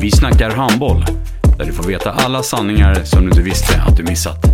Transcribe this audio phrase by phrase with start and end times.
[0.00, 1.04] Vi snackar handboll,
[1.58, 4.44] där du får veta alla sanningar som du inte visste att du missat.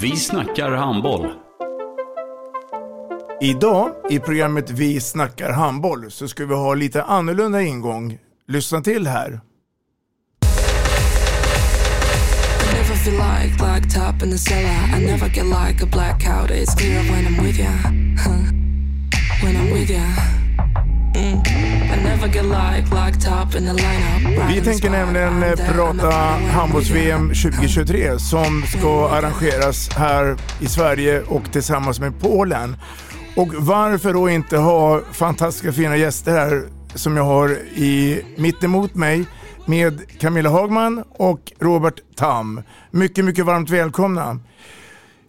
[0.00, 1.32] Vi snackar handboll.
[3.40, 8.18] Idag i programmet Vi snackar handboll så ska vi ha lite annorlunda ingång.
[8.48, 9.40] Lyssna till här.
[12.74, 14.96] never feel like black top in the cellar.
[14.96, 16.50] I never get like a blackout.
[16.50, 17.72] It's clear when I'm with ya.
[18.18, 18.42] Huh.
[19.42, 20.06] When I'm with ya.
[21.14, 21.71] Mm.
[24.48, 26.10] Vi tänker nämligen eh, prata
[26.56, 32.76] handbolls-VM 2023 som ska arrangeras här i Sverige och tillsammans med Polen.
[33.36, 36.62] Och varför då inte ha fantastiska fina gäster här
[36.94, 39.24] som jag har i mitt emot mig
[39.66, 42.62] med Camilla Hagman och Robert Tam.
[42.90, 44.38] Mycket, mycket varmt välkomna.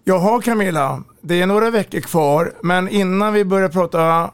[0.04, 4.32] Jaha Camilla, det är några veckor kvar, men innan vi börjar prata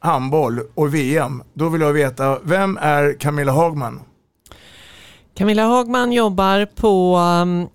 [0.00, 4.00] handboll och VM, då vill jag veta, vem är Camilla Hagman?
[5.34, 7.68] Camilla Hagman jobbar på um,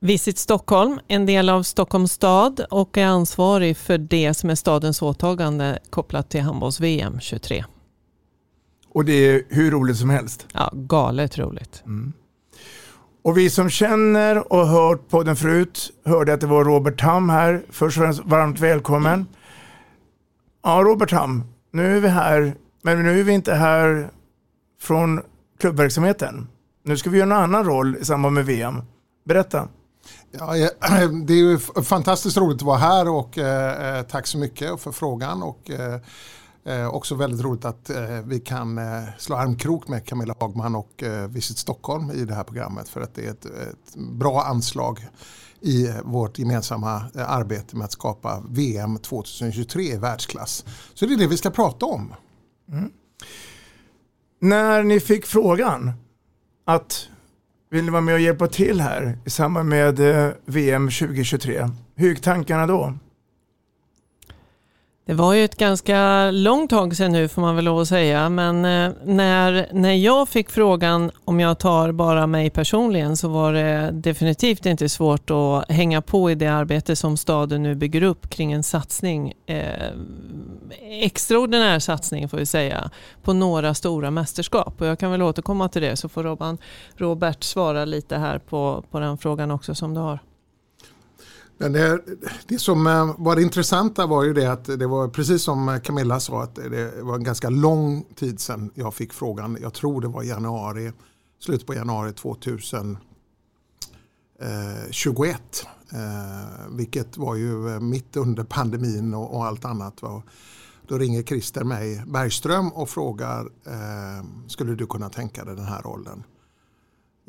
[0.00, 5.02] Visit Stockholm, en del av Stockholms stad och är ansvarig för det som är stadens
[5.02, 7.64] åtagande kopplat till handbolls-VM 23.
[8.92, 10.46] Och det är hur roligt som helst.
[10.52, 11.82] Ja, galet roligt.
[11.86, 12.12] Mm.
[13.22, 17.62] Och vi som känner och hört podden förut hörde att det var Robert Tam här.
[17.70, 19.26] Först och främst varmt välkommen.
[20.62, 24.10] Ja, Robert Tam, nu är vi här, men nu är vi inte här
[24.80, 25.22] från
[25.58, 26.48] klubbverksamheten.
[26.84, 28.82] Nu ska vi göra en annan roll i samband med VM.
[29.24, 29.68] Berätta.
[30.30, 30.54] Ja,
[31.24, 34.92] det är ju fantastiskt roligt att vara här och eh, eh, tack så mycket för
[34.92, 35.42] frågan.
[35.42, 36.00] Och, eh,
[36.64, 41.04] eh också väldigt roligt att eh, vi kan eh, slå armkrok med Camilla Hagman och
[41.28, 45.08] Visit Stockholm i det här programmet för att det är ett, ett bra anslag
[45.60, 50.64] i vårt gemensamma eh, arbete med att skapa VM 2023 i världsklass.
[50.94, 52.14] Så det är det vi ska prata om.
[52.72, 52.90] Mm.
[54.40, 55.92] När ni fick frågan
[56.64, 57.08] att
[57.70, 62.08] vill ni vara med och hjälpa till här i samband med eh, VM 2023, hur
[62.08, 62.94] gick tankarna då?
[65.10, 68.28] Det var ju ett ganska långt tag sedan nu får man väl lov att säga,
[68.28, 73.52] men eh, när, när jag fick frågan om jag tar bara mig personligen så var
[73.52, 78.30] det definitivt inte svårt att hänga på i det arbete som staden nu bygger upp
[78.30, 79.90] kring en satsning, eh,
[80.80, 82.90] extraordinär satsning får vi säga,
[83.22, 84.80] på några stora mästerskap.
[84.80, 86.58] Och jag kan väl återkomma till det så får Robban,
[86.96, 90.18] Robert svara lite här på, på den frågan också som du har.
[91.62, 92.00] Men det,
[92.48, 96.20] det som eh, var det intressanta var ju det att det var precis som Camilla
[96.20, 99.58] sa att det var en ganska lång tid sedan jag fick frågan.
[99.60, 100.92] Jag tror det var januari,
[101.38, 102.96] slutet på januari 2021.
[105.92, 105.98] Eh,
[106.70, 110.00] vilket var ju eh, mitt under pandemin och, allt annat.
[110.88, 113.48] Då ringer Christer mig Bergström och frågar
[114.48, 116.22] skulle du kunna tänka dig den här rollen?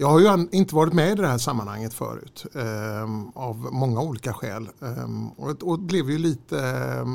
[0.01, 3.03] Jag har ju inte varit med i det här sammanhanget förut eh,
[3.34, 4.69] av många olika skäl.
[4.81, 7.06] Eh, och, och blev ju lite eh,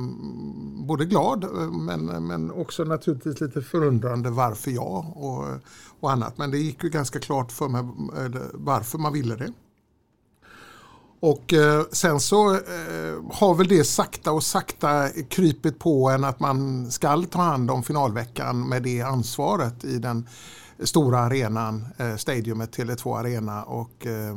[0.86, 5.44] både glad eh, men, men också naturligtvis lite förundrande varför jag och,
[6.00, 6.38] och annat.
[6.38, 9.52] Men det gick ju ganska klart för mig eh, varför man ville det.
[11.20, 12.60] Och eh, sen så eh,
[13.32, 17.82] har väl det sakta och sakta krypit på en att man ska ta hand om
[17.82, 20.26] finalveckan med det ansvaret i den
[20.80, 24.36] stora arenan, eh, stadiumet Tele2 Arena och eh,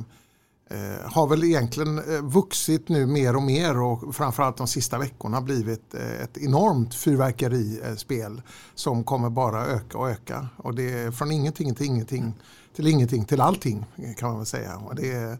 [0.69, 5.41] eh, har väl egentligen eh, vuxit nu mer och mer och framförallt de sista veckorna
[5.41, 8.41] blivit eh, ett enormt fyrverkerispel
[8.75, 10.47] som kommer bara öka och öka.
[10.57, 12.33] Och det är från ingenting till ingenting
[12.75, 13.85] till ingenting till allting
[14.17, 14.77] kan man väl säga.
[14.77, 15.37] Och det är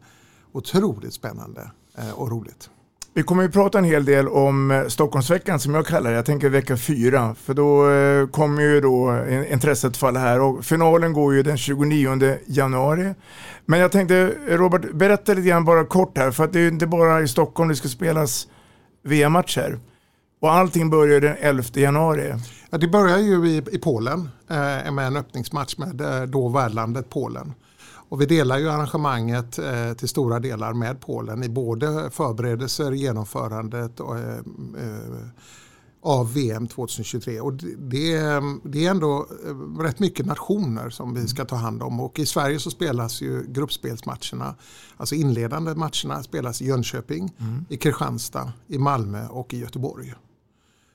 [0.52, 2.70] otroligt spännande eh, och roligt.
[3.14, 6.16] Vi kommer ju prata en hel del om eh, Stockholmsveckan som jag kallar det.
[6.16, 7.36] Jag tänker vecka fyra.
[7.36, 10.40] För då eh, kommer ju då intresset falla här.
[10.42, 13.14] Och finalen går ju den 29 januari.
[13.66, 16.32] Men jag tänkte Robert, berätta lite grann bara kort här.
[16.32, 18.48] För att det är ju inte bara i Stockholm det ska spelas
[19.04, 19.80] VM-matcher.
[20.42, 22.34] Och allting börjar den 11 januari.
[22.70, 27.10] Ja, det börjar ju i, i Polen eh, med en öppningsmatch med eh, då värdlandet
[27.10, 27.54] Polen.
[28.10, 34.00] Och vi delar ju arrangemanget eh, till stora delar med Polen i både förberedelser, genomförandet
[34.00, 35.28] och, eh, eh
[36.02, 37.40] av VM 2023.
[37.40, 38.20] Och det,
[38.64, 42.00] det är ändå eh, rätt mycket nationer som vi ska ta hand om.
[42.00, 44.56] Och i Sverige så spelas ju gruppspelsmatcherna,
[44.98, 47.66] alltså inledande matcherna spelas i Jönköping, mm.
[47.70, 50.14] i Kristianstad, i Malmö och i Göteborg.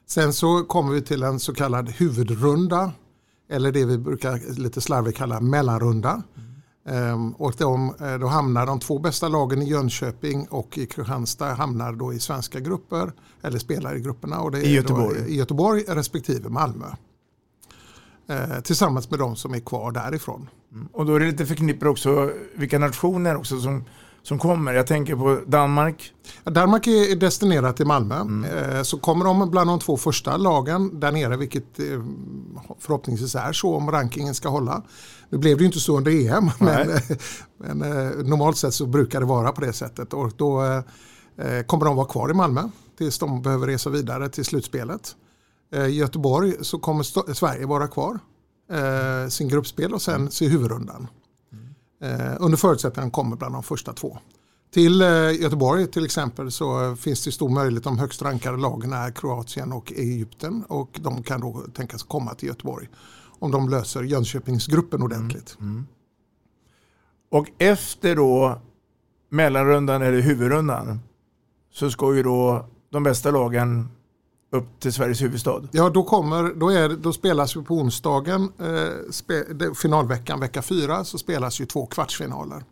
[0.07, 2.93] Sen så kommer vi till en så kallad huvudrunda
[3.49, 6.11] eller det vi brukar lite slarvigt kalla mellanrunda.
[6.11, 6.54] Mm.
[7.37, 11.93] Och de, eh, då hamnar de två bästa lagen i Jönköping och i Kristianstad hamnar
[11.93, 14.41] då i svenska grupper eller spelar i grupperna.
[14.41, 15.19] Och det I Göteborg?
[15.29, 16.87] I Göteborg respektive Malmö.
[18.29, 20.49] Eh, tillsammans med de som är kvar därifrån.
[20.73, 20.89] Mm.
[20.93, 23.85] Och då är det lite förknippat också vilka nationer också som
[24.25, 24.73] som kommer.
[24.75, 26.13] Jag tänker på Danmark.
[26.45, 28.21] Danmark är destinerat till Malmö.
[28.21, 28.45] Mm.
[28.45, 31.85] Eh, så kommer de bland de två första lagen där nere, vilket eh,
[32.79, 34.83] förhoppningsvis är så om rankingen ska hålla.
[35.29, 36.89] Nu blev det ju inte så under EM, men,
[37.59, 40.13] men, eh, normalt sett så brukar det vara på det sättet.
[40.13, 40.83] Och då
[41.67, 42.63] kommer de vara kvar i Malmö
[42.99, 45.17] tills de behöver resa vidare till slutspelet.
[45.89, 48.19] I Göteborg så kommer Sverige vara kvar
[49.29, 51.09] sin gruppspel och sen se huvudrundan.
[52.05, 54.19] Eh, under förutsättning att han kommer bland de första två.
[54.73, 55.09] Till eh,
[55.41, 57.85] Göteborg till exempel så finns det stor möjlighet.
[57.85, 62.49] De högst rankade lagen är Kroatien och Egypten och de kan då tänkas komma till
[62.49, 62.89] Göteborg
[63.39, 65.57] om de löser Jönköpingsgruppen ordentligt.
[65.61, 65.73] Mm.
[65.73, 65.87] Mm.
[67.31, 68.61] Och efter då
[69.29, 71.01] mellanrundan eller huvudrundan
[71.73, 73.89] så ska ju då de bästa lagen
[74.55, 75.63] upp till Sveriges huvudstad?
[75.71, 81.05] Ja, då, kommer, då, är, då spelas ju på onsdagen, eh, spe, finalveckan, vecka fyra,
[81.05, 82.65] så spelas ju två kvartsfinaler.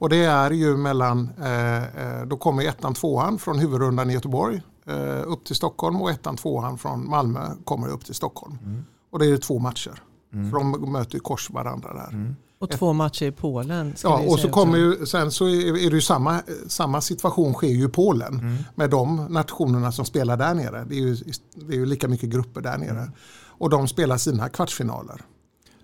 [0.00, 4.62] Och det är ju mellan, eh, eh, då kommer ettan, tvåan från huvudrundan i Göteborg
[4.86, 8.58] eh, upp till Stockholm och ettan, tvåan från Malmö kommer upp till Stockholm.
[8.64, 8.84] Mm.
[9.10, 10.02] Och det är två matcher.
[10.32, 10.50] Mm.
[10.50, 12.08] För de möter ju kors varandra där.
[12.12, 12.36] Mm.
[12.60, 13.94] Och två matcher i Polen.
[14.02, 17.84] Ja, och så kommer ju, sen så är det ju samma, samma situation sker ju
[17.84, 18.56] i Polen mm.
[18.74, 20.84] med de nationerna som spelar där nere.
[20.88, 21.16] Det är ju,
[21.54, 22.90] det är ju lika mycket grupper där nere.
[22.90, 23.10] Mm.
[23.42, 25.22] Och de spelar sina kvartsfinaler.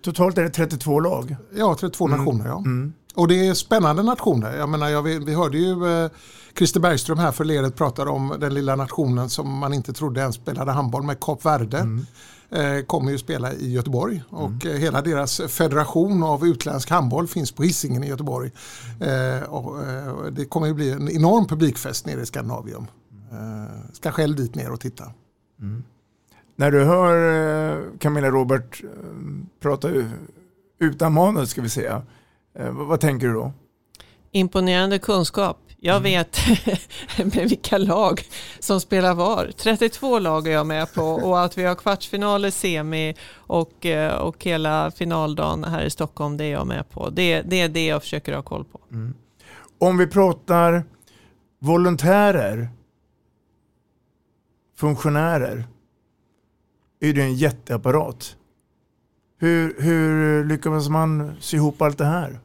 [0.01, 1.35] Totalt är det 32 lag?
[1.55, 2.19] Ja, 32 mm.
[2.19, 2.47] nationer.
[2.47, 2.57] Ja.
[2.57, 2.93] Mm.
[3.15, 4.57] Och det är spännande nationer.
[4.57, 6.11] Jag menar, jag, vi, vi hörde ju eh,
[6.57, 10.71] Christer Bergström här förledet prata om den lilla nationen som man inte trodde ens spelade
[10.71, 11.87] handboll med Kap Verde.
[12.49, 12.77] Mm.
[12.77, 14.77] Eh, kommer ju spela i Göteborg och mm.
[14.77, 18.51] hela deras federation av utländsk handboll finns på Hisingen i Göteborg.
[19.01, 19.75] Eh, och,
[20.31, 22.87] det kommer ju bli en enorm publikfest nere i Skandinavium.
[23.93, 25.11] Ska själv dit ner och titta.
[25.61, 25.83] Mm.
[26.55, 28.81] När du hör Camilla Robert
[29.59, 29.89] prata
[30.79, 32.01] utan manus ska vi säga,
[32.71, 33.51] vad tänker du då?
[34.31, 35.57] Imponerande kunskap.
[35.79, 36.03] Jag mm.
[36.03, 36.37] vet
[37.35, 38.21] med vilka lag
[38.59, 39.51] som spelar var.
[39.57, 44.43] 32 lag är jag med på och att vi har kvartsfinaler, semi och, eh, och
[44.43, 47.09] hela finaldagen här i Stockholm, det är jag med på.
[47.09, 48.79] Det, det är det jag försöker ha koll på.
[48.91, 49.13] Mm.
[49.79, 50.83] Om vi pratar
[51.59, 52.69] volontärer,
[54.75, 55.67] funktionärer,
[56.99, 58.35] är det en jätteapparat.
[59.39, 62.39] Hur, hur lyckas man sy ihop allt det här?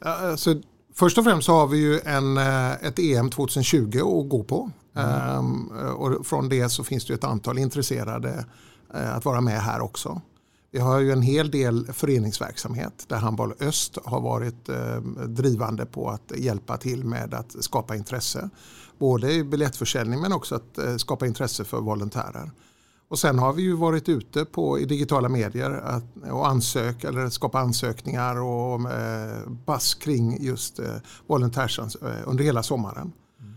[0.00, 0.60] Alltså,
[0.98, 4.70] Först och främst så har vi ju en, eh, ett EM 2020 att gå på.
[4.94, 5.38] Mm.
[5.38, 8.44] Um, och från det så finns det ett antal intresserade
[8.94, 10.20] uh, att vara med här också.
[10.70, 14.68] Vi har ju en hel del föreningsverksamhet där Handboll Öst har varit
[15.26, 18.50] drivande på att hjälpa till med att skapa intresse.
[18.98, 22.50] Både i biljettförsäljning men också att skapa intresse för volontärer.
[23.08, 27.28] Och sen har vi ju varit ute på, i digitala medier att, och ansök, eller
[27.28, 30.94] skapa ansökningar och eh, bass kring just eh,
[31.26, 33.12] volontärsans eh, under hela sommaren.
[33.40, 33.54] Mm.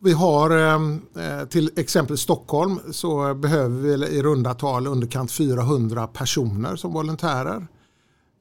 [0.00, 6.76] Vi har eh, till exempel Stockholm så behöver vi i runda tal underkant 400 personer
[6.76, 7.66] som volontärer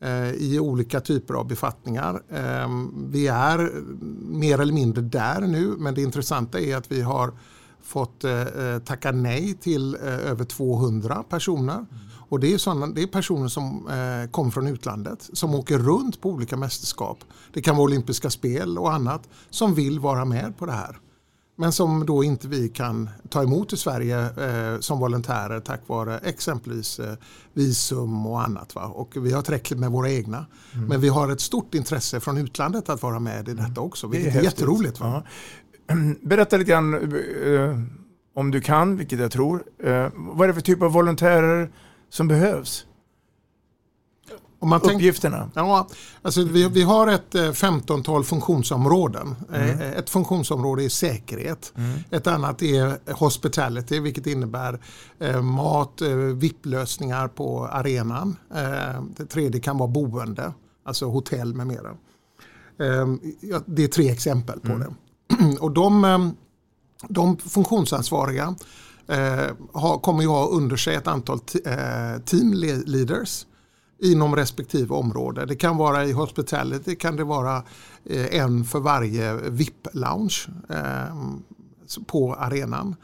[0.02, 2.22] eh, i olika typer av befattningar.
[2.30, 2.70] Eh,
[3.10, 3.72] vi är
[4.30, 7.32] mer eller mindre där nu men det intressanta är att vi har
[7.84, 11.74] fått eh, eh, tacka nej till eh, över 200 personer.
[11.74, 11.88] Mm.
[12.30, 16.22] Och det är, sådana, det är personer som eh, kommer från utlandet som åker runt
[16.22, 17.18] på olika mästerskap.
[17.54, 21.00] Det kan vara olympiska spel och annat som vill vara med på det här.
[21.60, 26.18] Men som då inte vi kan ta emot i Sverige eh, som volontärer tack vare
[26.18, 27.14] exempelvis eh,
[27.54, 28.76] visum och annat.
[28.76, 28.86] Va?
[28.86, 30.46] Och vi har tillräckligt med våra egna.
[30.74, 30.88] Mm.
[30.88, 34.08] Men vi har ett stort intresse från utlandet att vara med i detta också.
[34.08, 35.00] Vilket det är, är jätteroligt.
[35.00, 35.24] Va?
[36.22, 37.80] berätta lite grann eh,
[38.34, 39.64] om du kan, vilket jag tror.
[39.84, 41.72] Eh, vad är det för typ av volontärer
[42.10, 42.86] som behövs?
[44.62, 45.52] Om man Uppgifterna?
[45.56, 45.88] ja,
[46.22, 49.36] alltså vi, vi har ett eh, 15-tal funktionsområden.
[49.54, 49.80] Mm.
[49.80, 51.74] Ett funktionsområde är säkerhet.
[51.76, 52.00] Mm.
[52.12, 54.80] Ett annat är hospitality vilket innebär
[55.42, 56.02] mat,
[56.36, 58.36] VIP-lösningar på arenan.
[59.18, 60.54] Det tredje kan vara boende,
[60.86, 61.90] alltså hotell med mera.
[63.66, 64.94] Det är tre exempel på det.
[65.60, 66.30] Och de, eh,
[67.08, 68.56] de funktionsansvariga
[69.08, 72.54] eh, har, kommer ju ha under sig ett antal t- eh, team
[72.86, 73.46] leaders
[74.04, 75.46] inom respektive område.
[75.46, 77.64] Det kan vara i hospitality, kan det vara
[78.06, 81.16] eh, en för varje VIP-lounge eh,
[82.08, 82.96] på arenan.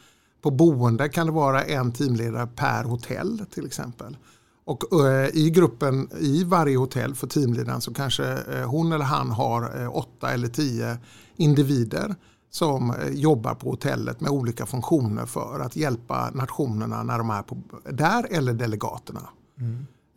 [0.41, 4.17] På boende kan det vara en teamledare per hotell till exempel.
[4.65, 9.31] Och eh, i gruppen i varje hotell för teamledaren så kanske eh, hon eller han
[9.31, 10.97] har eh, åtta eller tio
[11.37, 12.15] individer
[12.49, 17.57] som jobbar på hotellet med olika funktioner för att hjälpa nationerna när de är på,
[17.91, 19.29] där eller delegaterna.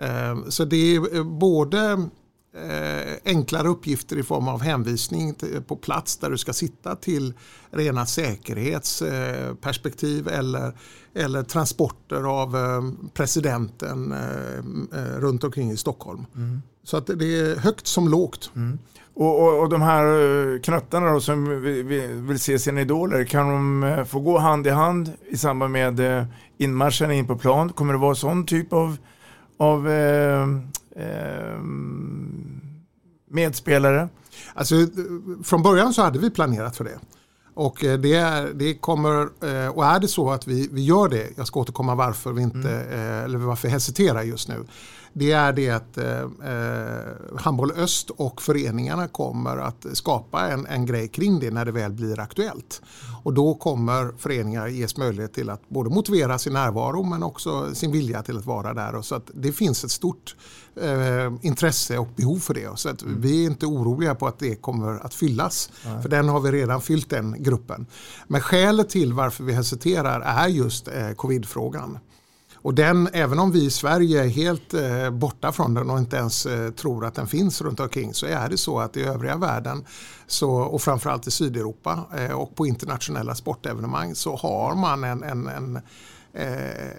[0.00, 2.08] Eh, Så det är både
[3.24, 5.34] enklare uppgifter i form av hänvisning
[5.66, 7.34] på plats där du ska sitta till
[7.70, 10.72] rena säkerhetsperspektiv eller,
[11.14, 12.82] eller transporter av eh,
[13.14, 14.58] presidenten eh,
[14.98, 16.26] eh, runt omkring i Stockholm.
[16.84, 18.50] Så att det är högt som lågt.
[19.14, 21.62] Och, och, och de här eh, knöttarna då, som
[22.26, 26.00] vill, se sina idoler, kan de eh, få gå hand i hand i samband med
[26.00, 26.24] eh,
[26.58, 27.72] inmarschen in på plan?
[27.72, 28.96] Kommer det vara sån typ av,
[29.58, 30.46] av eh,
[30.98, 31.62] eh,
[33.30, 34.08] medspelare?
[34.54, 34.86] Alltså, eh,
[35.44, 36.98] från början så hade vi planerat för det.
[37.54, 41.08] Och eh, det, är, det kommer, eh, och är det så att vi, vi gör
[41.08, 44.64] det, jag ska återkomma varför vi inte, eh, eller varför jag hesiterar just nu.
[45.18, 50.86] Det är det att eh, eh, Handboll Öst och föreningarna kommer att skapa en, en
[50.86, 52.82] grej kring det när det väl blir aktuellt.
[53.22, 57.92] Och då kommer föreningar ges möjlighet till att både motivera sin närvaro men också sin
[57.92, 58.94] vilja till att vara där.
[58.94, 60.36] Och så att det finns ett stort
[60.82, 62.78] eh, intresse och behov för det.
[62.78, 65.70] Så att vi är inte oroliga på att det kommer att fyllas.
[65.84, 66.02] Nej.
[66.02, 67.86] För den har vi redan fyllt den gruppen.
[68.26, 71.98] Men skälet till varför vi hesiterar är just eh, covidfrågan.
[72.62, 76.16] Och den, även om vi i Sverige är helt eh, borta från den och inte
[76.16, 79.36] ens eh, tror att den finns runt omkring så är det så att i övriga
[79.36, 79.84] världen
[80.26, 85.46] så, och framförallt i Sydeuropa eh, och på internationella sportevenemang så har man en, en,
[85.46, 85.80] en,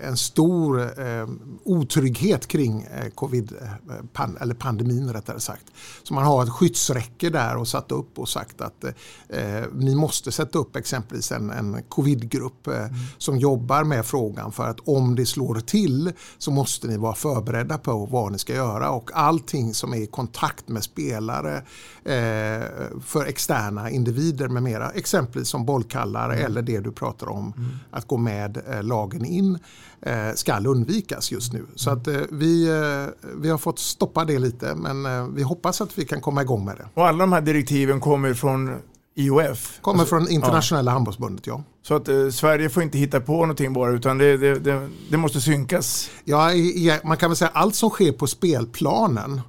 [0.02, 1.28] en stor eh,
[1.64, 5.66] otrygghet kring eh, covid, eh, eller pandemin rättare sagt.
[6.04, 8.84] Så man har ett skyddsräcke där och satt upp och sagt att
[9.30, 12.86] eh, ni måste sätta upp exempelvis en, en covidgrupp eh,
[13.18, 14.52] som jobbar med frågan.
[14.52, 18.54] För att om det slår till så måste ni vara förberedda på vad ni ska
[18.54, 18.92] göra.
[18.92, 21.58] Och allting som är i kontakt med spelare
[22.04, 22.66] eh,
[23.06, 27.54] för externa individer med mera, exempelvis som bollkallare eller det du pratar om,
[27.92, 28.84] att gå med eh,
[29.20, 29.60] lagen in,
[30.02, 31.66] eh, ska undvikas just nu.
[31.76, 35.98] Så att eh, vi, eh, vi har fått stoppa det lite men vi hoppas att
[35.98, 36.86] vi kan komma igång med det.
[36.94, 38.76] Och alla de här direktiven kommer från
[39.16, 39.80] IOF?
[39.82, 41.64] Kommer Alltså, från internationella handbollsbundet, ja.
[41.82, 45.18] Så att eh, Sverige får inte hitta på någonting bara utan det, det, det, det
[45.18, 46.10] måste synkas?
[46.26, 49.42] Ja, i- i- man kan väl säga allt som sker på spelplanen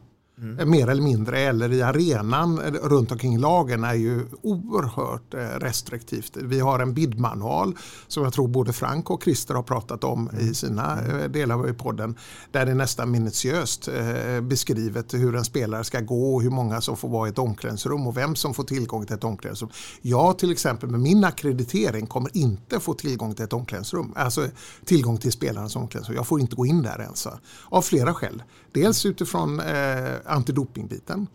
[0.58, 6.36] eh, mer eller mindre eller i arenan runt omkring lagen är ju oerhört eh, restriktivt.
[6.36, 7.76] Vi har en bidmanual
[8.08, 11.72] som jag tror både Frank och Christer har pratat om i sina eh, delar i
[11.72, 12.14] podden
[12.50, 16.80] där det är nästan minutiöst eh, beskrivet hur en spelare ska gå och hur många
[16.80, 19.70] som får vara i ett omklädningsrum och vem som får tillgång till ett omklädningsrum.
[20.02, 24.46] Jag till exempel med min akkreditering kommer inte få tillgång till ett omklädningsrum, alltså
[24.84, 26.16] tillgång till spelarens omklädningsrum.
[26.16, 27.26] Jag får inte gå in där ens.
[27.68, 28.42] Av flera skäl.
[28.72, 31.26] Dels utifrån eh, antidopingbiten.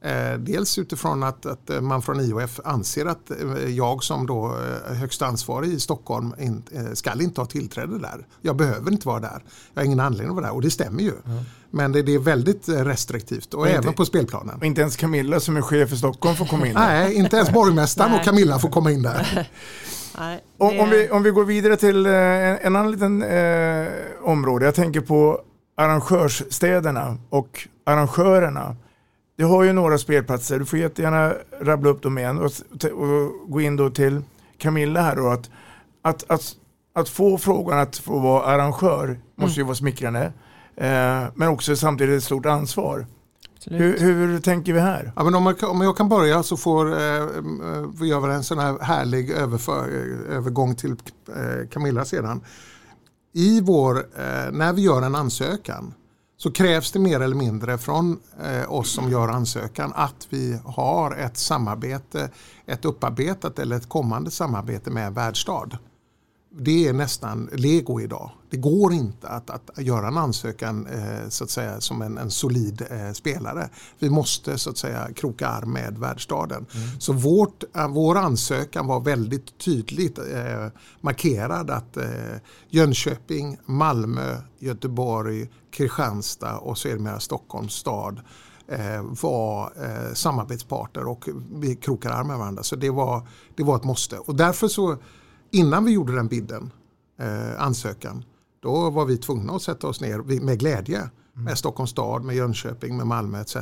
[0.00, 4.56] Eh, dels utifrån att, att eh, man från IOF anser att eh, jag som då
[4.88, 8.26] eh, högsta ansvarig i Stockholm in, eh, ska inte ha tillträde där.
[8.42, 9.42] Jag behöver inte vara där.
[9.74, 11.12] Jag har ingen anledning att vara där och det stämmer ju.
[11.70, 14.56] Men det, det är väldigt restriktivt och Och även inte- på spelplanen.
[14.58, 16.74] Och inte ens Camilla som är chef för Stockholm får komma in?
[16.74, 18.24] Nej, inte ens borgmästaren och.
[18.24, 19.48] Camilla får komma in där.
[20.18, 22.12] Nej, Om, det- om, vi, om vi går vidare till en,
[22.58, 23.88] en annan liten eh,
[24.22, 24.64] område.
[24.64, 25.40] Jag tänker på
[25.76, 28.76] arrangörsstäderna och arrangörerna.
[29.36, 30.58] Det har ju några spelplatser.
[30.58, 32.50] Du får jättegärna rabbla upp dem igen och,
[32.92, 34.22] och gå in då till
[34.58, 35.28] Camilla här då.
[35.28, 35.50] Att,
[36.02, 36.56] att, att,
[36.94, 40.32] att få frågan att få vara arrangör måste ju vara smickrande.
[40.76, 43.06] Eh, men också samtidigt ett stort ansvar.
[43.66, 45.12] Hur, hur tänker vi här?
[45.16, 47.26] Ja, men om, jag, om jag kan börja så får eh, eh,
[48.00, 50.90] vi göra en sån här härlig överför, eh, övergång till
[51.28, 52.40] eh, Camilla sedan.
[53.36, 55.94] I vår, eh, när vi gör en ansökan
[56.36, 61.16] så krävs det mer eller mindre från eh, oss som gör ansökan att vi har
[61.16, 62.30] ett samarbete,
[62.66, 65.68] ett upparbetat eller ett kommande samarbete med värdstad.
[66.58, 68.30] Det är nästan lego idag.
[68.50, 72.30] Det går inte att, att göra en ansökan eh, så att säga, som en, en
[72.30, 73.68] solid eh, spelare.
[73.98, 76.66] Vi måste så att säga kroka arm med värdstaden.
[76.74, 77.00] Mm.
[77.00, 80.66] Så vårt, eh, vår ansökan var väldigt tydligt eh,
[81.00, 82.04] markerad att eh,
[82.68, 88.20] Jönköping, Malmö, Göteborg, Kristianstad och sedermera Stockholms stad
[88.68, 92.62] eh, var eh, samarbetspartner och vi krokar arm med varandra.
[92.62, 94.18] Så det var, det var ett måste.
[94.18, 94.96] Och därför så
[95.54, 96.72] innan vi gjorde den bidden,
[97.18, 98.24] eh, ansökan,
[98.62, 101.10] då var vi tvungna att sätta oss ner med glädje mm.
[101.44, 103.56] med Stockholms stad, med Jönköping, med Malmö etc.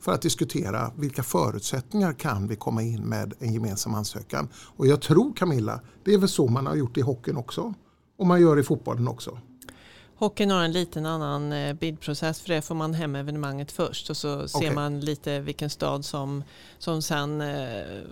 [0.00, 4.48] För att diskutera vilka förutsättningar kan vi komma in med en gemensam ansökan.
[4.76, 7.74] Och jag tror Camilla, det är väl så man har gjort i hockeyn också.
[8.18, 9.38] Och man gör i fotbollen också.
[10.16, 14.16] Hockeyn har en liten annan eh, bidprocess för det får man hem evenemanget först och
[14.16, 14.74] så ser okay.
[14.74, 16.44] man lite vilken stad som,
[16.78, 18.02] som sen eh,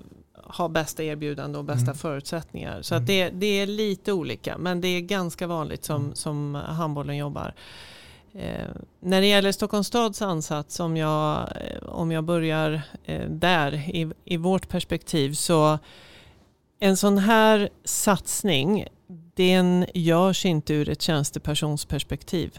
[0.45, 1.97] har bästa erbjudande och bästa mm.
[1.97, 2.83] förutsättningar.
[2.83, 3.03] Så mm.
[3.03, 6.15] att det, det, är lite olika men det är ganska vanligt som, mm.
[6.15, 7.55] som handbollen jobbar.
[8.35, 8.69] Eh,
[9.01, 14.13] när det gäller Stockholms stads ansats, om jag, eh, om jag börjar eh, där i,
[14.25, 15.79] i vårt perspektiv så
[16.79, 18.87] en sån här satsning
[19.35, 22.59] den görs inte ur ett tjänstepersonsperspektiv.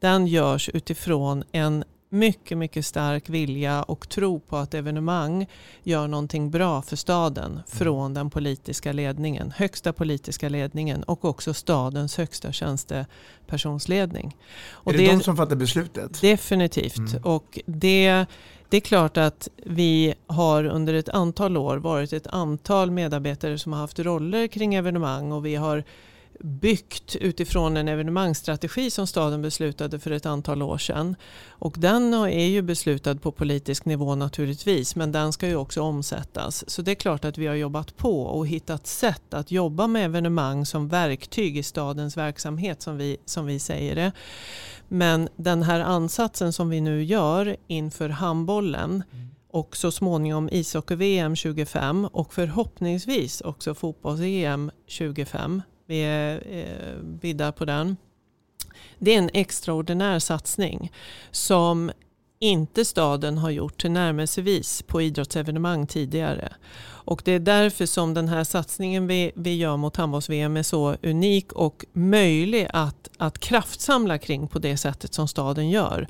[0.00, 5.46] Den görs utifrån en mycket, mycket stark vilja och tro på att evenemang
[5.82, 7.62] gör någonting bra för staden mm.
[7.66, 14.36] från den politiska ledningen, högsta politiska ledningen och också stadens högsta tjänstepersonsledning.
[14.68, 16.20] Och är det, det de som fattar beslutet?
[16.20, 16.96] Definitivt.
[16.96, 17.22] Mm.
[17.22, 18.26] Och det,
[18.74, 23.72] det är klart att vi har under ett antal år varit ett antal medarbetare som
[23.72, 25.84] har haft roller kring evenemang och vi har
[26.40, 31.16] byggt utifrån en evenemangsstrategi som staden beslutade för ett antal år sedan.
[31.48, 36.70] Och den är ju beslutad på politisk nivå naturligtvis men den ska ju också omsättas.
[36.70, 40.04] Så det är klart att vi har jobbat på och hittat sätt att jobba med
[40.04, 44.12] evenemang som verktyg i stadens verksamhet som vi, som vi säger det.
[44.88, 49.02] Men den här ansatsen som vi nu gör inför handbollen
[49.50, 57.64] och så småningom ishockey-VM 25 och förhoppningsvis också fotbolls-EM 25 vi är eh, biddar på
[57.64, 57.96] den.
[58.98, 60.92] Det är en extraordinär satsning
[61.30, 61.90] som
[62.38, 66.52] inte staden har gjort tillnärmelsevis på idrottsevenemang tidigare.
[67.04, 70.96] Och det är därför som den här satsningen vi, vi gör mot handbolls-VM är så
[71.02, 76.08] unik och möjlig att, att kraftsamla kring på det sättet som staden gör.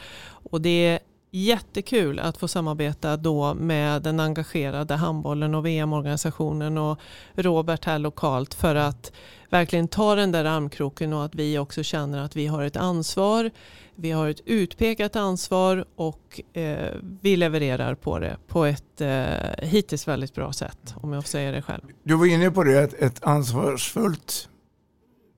[0.51, 0.99] Och det är
[1.31, 6.99] jättekul att få samarbeta då med den engagerade handbollen och VM-organisationen och
[7.35, 9.13] Robert här lokalt för att
[9.55, 13.51] verkligen ta den där armkroken och att vi också känner att vi har ett ansvar.
[13.95, 20.09] Vi har ett utpekat ansvar och eh, vi levererar på det på ett eh, hittills
[20.09, 21.83] väldigt bra sätt om jag säga det själv.
[22.03, 24.49] Du var inne på det, ett, ett ansvarsfullt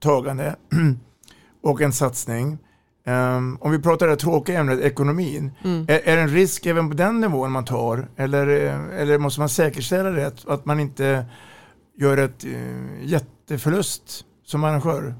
[0.00, 0.56] tagande
[1.62, 2.58] och en satsning.
[3.06, 5.86] Um, om vi pratar det tråkiga ämnet ekonomin, mm.
[5.88, 8.08] är, är det en risk även på den nivån man tar?
[8.16, 11.26] Eller, eh, eller måste man säkerställa det, att man inte
[11.98, 13.04] gör ett uh,
[13.50, 15.14] jätteförlust som arrangör?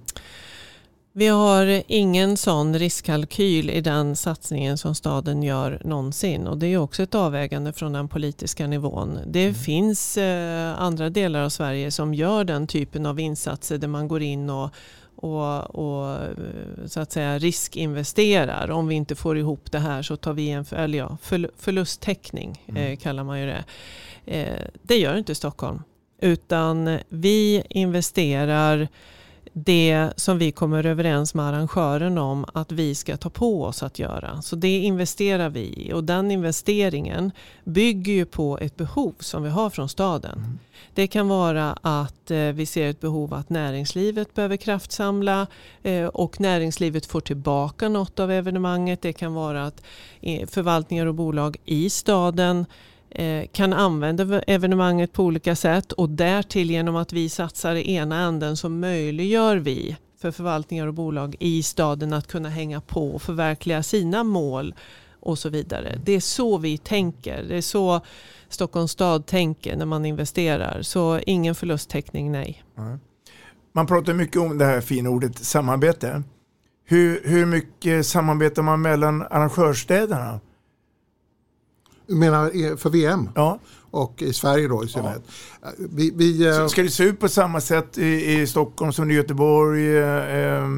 [1.12, 6.46] Vi har ingen sån riskkalkyl i den satsningen som staden gör någonsin.
[6.46, 9.18] Och det är också ett avvägande från den politiska nivån.
[9.26, 9.54] Det mm.
[9.54, 14.22] finns eh, andra delar av Sverige som gör den typen av insatser där man går
[14.22, 14.70] in och,
[15.16, 18.70] och, och eh, så att säga riskinvesterar.
[18.70, 21.18] Om vi inte får ihop det här så tar vi en eller ja,
[21.56, 22.82] förlusttäckning, mm.
[22.82, 23.64] eh, kallar man ju det.
[24.26, 25.82] Eh, det gör inte Stockholm.
[26.20, 28.88] Utan vi investerar
[29.58, 33.98] det som vi kommer överens med arrangören om att vi ska ta på oss att
[33.98, 34.42] göra.
[34.42, 37.30] Så det investerar vi i och den investeringen
[37.64, 40.38] bygger ju på ett behov som vi har från staden.
[40.38, 40.58] Mm.
[40.94, 45.46] Det kan vara att eh, vi ser ett behov att näringslivet behöver kraftsamla
[45.82, 49.02] eh, och näringslivet får tillbaka något av evenemanget.
[49.02, 49.82] Det kan vara att
[50.20, 52.66] eh, förvaltningar och bolag i staden
[53.18, 58.20] Eh, kan använda evenemanget på olika sätt och därtill genom att vi satsar i ena
[58.20, 63.22] änden så möjliggör vi för förvaltningar och bolag i staden att kunna hänga på och
[63.22, 64.74] förverkliga sina mål
[65.20, 66.00] och så vidare.
[66.04, 67.42] Det är så vi tänker.
[67.42, 68.00] Det är så
[68.48, 70.82] Stockholms stad tänker när man investerar.
[70.82, 72.64] Så ingen förlusttäckning, nej.
[73.72, 76.22] Man pratar mycket om det här fina ordet samarbete.
[76.84, 80.40] Hur, hur mycket samarbetar man mellan arrangörsstäderna?
[82.06, 83.28] Du menar för VM?
[83.34, 83.58] Ja.
[83.90, 85.22] Och i Sverige då i synnerhet.
[85.62, 85.68] Ja.
[85.78, 89.98] Vi, vi, ska det se ut på samma sätt i, i Stockholm som i Göteborg?
[89.98, 90.68] Eh,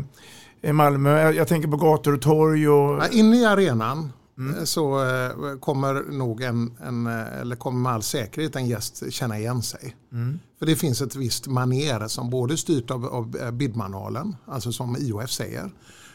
[0.63, 1.21] i Malmö?
[1.21, 2.69] Jag, jag tänker på gator och torg.
[2.69, 2.99] Och...
[2.99, 4.67] Ja, inne i arenan mm.
[4.67, 9.39] så eh, kommer nog en, en, eh, eller kommer med all säkerhet en gäst känna
[9.39, 9.97] igen sig.
[10.13, 10.39] Mm.
[10.59, 14.97] För det finns ett visst manér som både styrt av, av eh, bidmanualen, alltså som
[14.97, 15.71] IOF säger,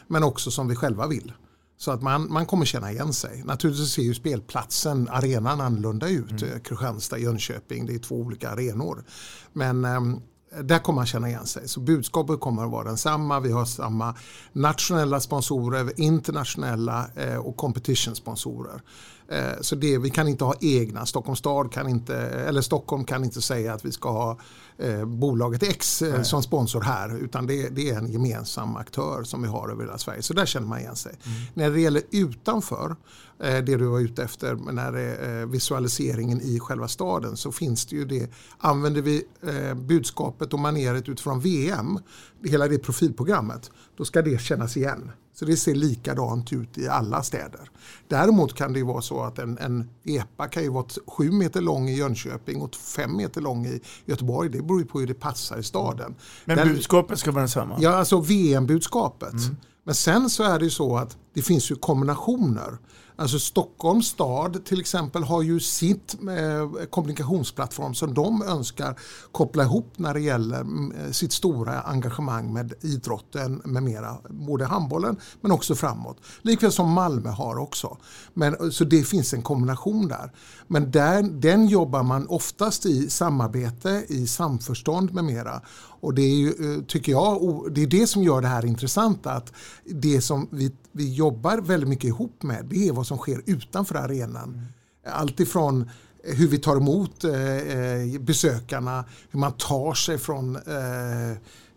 [0.08, 1.32] men också som vi själva vill.
[1.76, 3.42] Så att man, man kommer känna igen sig.
[3.44, 6.42] Naturligtvis ser ju spelplatsen, arenan annorlunda ut.
[6.42, 6.60] Mm.
[6.60, 9.04] Kristianstad, Jönköping, det är två olika arenor.
[9.52, 10.22] Men um,
[10.62, 11.68] där kommer man känna igen sig.
[11.68, 13.40] Så budskapet kommer att vara densamma.
[13.40, 14.14] Vi har samma
[14.52, 18.80] nationella sponsorer, internationella eh, och competition-sponsorer.
[19.28, 21.06] Eh, så det, vi kan inte ha egna.
[21.06, 24.38] Stockholms stad kan inte, eller Stockholm kan inte säga att vi ska ha
[24.78, 27.16] eh, bolaget X eh, som sponsor här.
[27.16, 30.22] Utan det, det, är en gemensam aktör som vi har över hela Sverige.
[30.22, 31.12] Så där känner man igen sig.
[31.24, 31.38] Mm.
[31.54, 32.96] När det gäller utanför,
[33.38, 37.52] eh, det du var ute efter, när det är eh, visualiseringen i själva staden så
[37.52, 38.30] finns det ju det.
[38.58, 41.98] Använder vi eh, budskapet och maneret utifrån VM,
[42.44, 45.10] hela det profilprogrammet, då ska det kännas igen.
[45.34, 47.70] Så det ser likadant ut i alla städer.
[48.08, 51.60] Däremot kan det ju vara så att en, en EPA kan ju vara sju meter
[51.60, 54.50] lång i Jönköping och fem meter lång i Göteborg.
[54.50, 56.14] Det beror ju på hur det passar i staden.
[56.44, 57.76] Men Där, budskapet ska vara detsamma?
[57.80, 59.32] Ja, alltså VM-budskapet.
[59.32, 59.56] Mm.
[59.84, 62.78] Men sen så är det ju så att det finns ju kombinationer.
[63.16, 68.98] Alltså Stockholms stad till exempel har ju sitt eh, kommunikationsplattform som de önskar
[69.32, 74.16] koppla ihop när det gäller mm, eh, sitt stora engagemang med idrotten med mera.
[74.28, 76.16] Både handbollen men också framåt.
[76.42, 77.96] Likväl som Malmö har också.
[78.34, 80.32] Men, eh, så det finns en kombination där.
[80.66, 85.60] Men där, den jobbar man oftast i samarbete, i samförstånd med mera.
[86.04, 89.26] Och det är ju, eh, tycker jag, det är det som gör det här intressant
[89.26, 89.52] att
[89.84, 93.94] det som vi, vi jobbar väldigt mycket ihop med det är vad som sker utanför
[93.94, 94.54] arenan.
[94.54, 94.64] Mm.
[95.06, 95.90] Allt ifrån
[96.24, 101.36] hur vi tar emot eh, eh, besökarna, hur man tar sig från eh,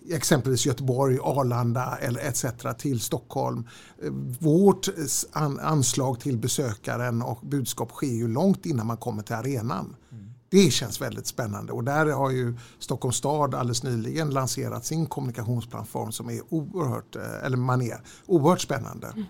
[0.10, 2.46] exempelvis Göteborg, Arlanda eller etc.
[2.78, 3.68] till Stockholm.
[4.40, 4.88] Vårt
[5.62, 9.96] anslag till besökaren och budskap sker ju långt innan man kommer till arenan.
[10.12, 10.27] Mm.
[10.50, 16.12] Det känns väldigt spännande och där har ju Stockholms stad alldeles nyligen lanserat sin kommunikationsplattform
[16.12, 19.08] som är oerhört, eh, eller maner, oerhört spännande.
[19.08, 19.26] Mm.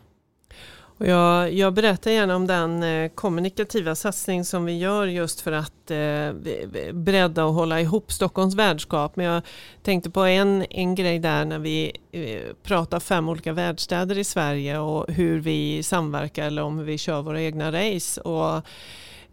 [0.99, 5.51] Och jag, jag, berättar gärna om den eh, kommunikativa satsning som vi gör just för
[5.51, 6.33] att eh,
[6.93, 9.15] bredda och hålla ihop Stockholms värdskap.
[9.15, 9.43] Men jag
[9.83, 14.79] tänkte på en, en grej där när vi eh, pratar fem olika värdstäder i Sverige
[14.79, 18.21] och hur vi samverkar eller om vi kör våra egna race.
[18.21, 18.55] Och,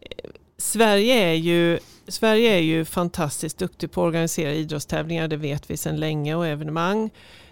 [0.01, 5.71] eh, Sverige är ju Sverige är ju fantastiskt duktig på att organisera idrottstävlingar, det vet
[5.71, 7.11] vi sedan länge, och evenemang.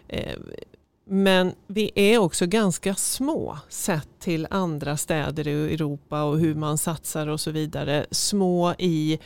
[0.09, 0.37] Eh,
[1.05, 6.79] men vi är också ganska små sett till andra städer i Europa och hur man
[6.79, 8.07] satsar och så vidare.
[8.11, 9.19] Små i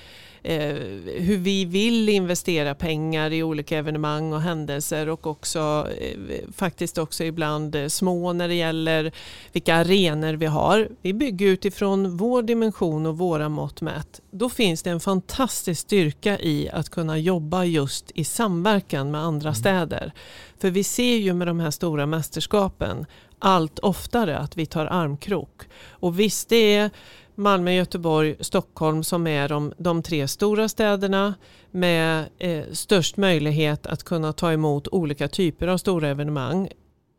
[0.43, 0.75] eh,
[1.17, 7.25] hur vi vill investera pengar i olika evenemang och händelser och också eh, faktiskt också
[7.25, 9.13] ibland eh, små när det gäller
[9.53, 10.89] vilka arenor vi har.
[11.03, 14.21] Vi bygger utifrån vår dimension och våra mått mätt.
[14.31, 19.49] Då finns det en fantastisk styrka i att kunna jobba just i samverkan med andra
[19.49, 19.55] mm.
[19.55, 20.13] städer.
[20.61, 23.07] För vi ser ju med de här stora mästerskapen
[23.39, 25.63] allt oftare att vi tar armkrok.
[25.91, 26.91] Och visst, det är
[27.35, 31.35] Malmö, Göteborg, Stockholm som är de, de tre stora städerna
[31.71, 36.69] med eh, störst möjlighet att kunna ta emot olika typer av stora evenemang.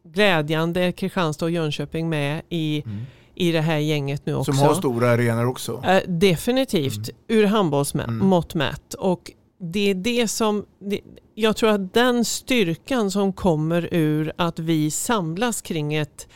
[0.03, 3.05] Glädjande är Kristianstad och Jönköping med i, mm.
[3.35, 4.53] i det här gänget nu också.
[4.53, 5.83] Som har stora arenor också.
[5.85, 7.15] Eh, definitivt, mm.
[7.27, 8.67] ur handbollsmått mm.
[8.67, 8.93] mätt.
[8.93, 10.65] Och det är det som,
[11.35, 16.27] jag tror att den styrkan som kommer ur att vi samlas kring ett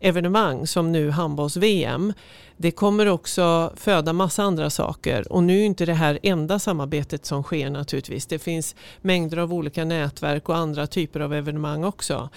[0.00, 2.12] evenemang som nu handbolls-VM,
[2.56, 5.32] det kommer också föda massa andra saker.
[5.32, 8.26] Och nu är inte det här enda samarbetet som sker naturligtvis.
[8.26, 12.28] Det finns mängder av olika nätverk och andra typer av evenemang också.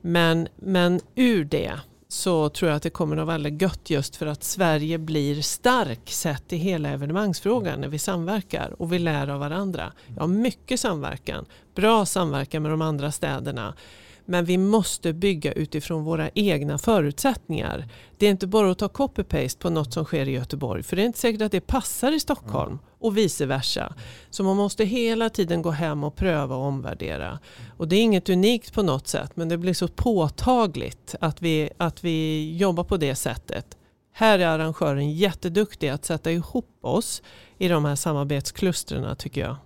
[0.00, 4.16] Men, men ur det så tror jag att det kommer att vara väldigt gött just
[4.16, 9.28] för att Sverige blir stark sett i hela evenemangsfrågan när vi samverkar och vi lär
[9.28, 9.92] av varandra.
[10.16, 13.74] Ja, mycket samverkan, bra samverkan med de andra städerna.
[14.30, 17.88] Men vi måste bygga utifrån våra egna förutsättningar.
[18.18, 20.82] Det är inte bara att ta copy-paste på något som sker i Göteborg.
[20.82, 23.94] För det är inte säkert att det passar i Stockholm och vice versa.
[24.30, 27.38] Så man måste hela tiden gå hem och pröva och omvärdera.
[27.76, 31.70] Och det är inget unikt på något sätt men det blir så påtagligt att vi,
[31.76, 33.76] att vi jobbar på det sättet.
[34.12, 37.22] Här är arrangören jätteduktig att sätta ihop oss
[37.58, 39.56] i de här samarbetsklustren tycker jag.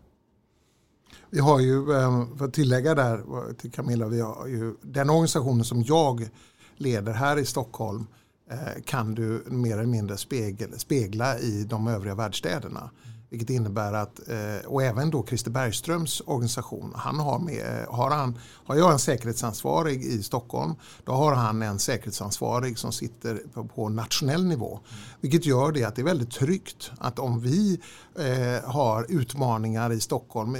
[1.34, 5.64] Vi har ju, ehm, för att tillägga där till Camilla, vi har ju den organisationen
[5.64, 6.28] som jag
[6.76, 8.06] leder här i Stockholm
[8.50, 12.90] eh, kan du mer eller mindre spegla, spegla i de övriga världsstäderna.
[13.32, 18.10] Vilket innebär att, eh, och även då Christer Bergströms organisation, han har, med, eh, har,
[18.10, 23.64] han, har jag en säkerhetsansvarig i Stockholm, då har han en säkerhetsansvarig som sitter på,
[23.64, 24.80] på nationell nivå.
[25.20, 27.80] Vilket gör det att det är väldigt tryggt att om vi
[28.18, 30.56] eh, har utmaningar i Stockholm,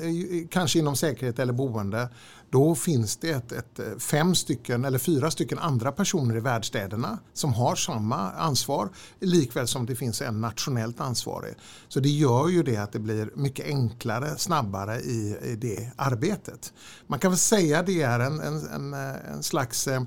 [0.50, 2.08] kanske inom säkerhet eller boende,
[2.52, 7.18] då finns det ett, ett, eh, fem stycken eller fyra stycken andra personer i värdstäderna
[7.32, 8.88] som har samma ansvar
[9.20, 11.54] likväl som det finns en nationellt ansvarig.
[11.88, 16.72] Så det gör ju det att det blir mycket enklare, snabbare i, i det arbetet.
[17.06, 20.02] Man kan väl säga att det är en, en, en, eh, en slags eh,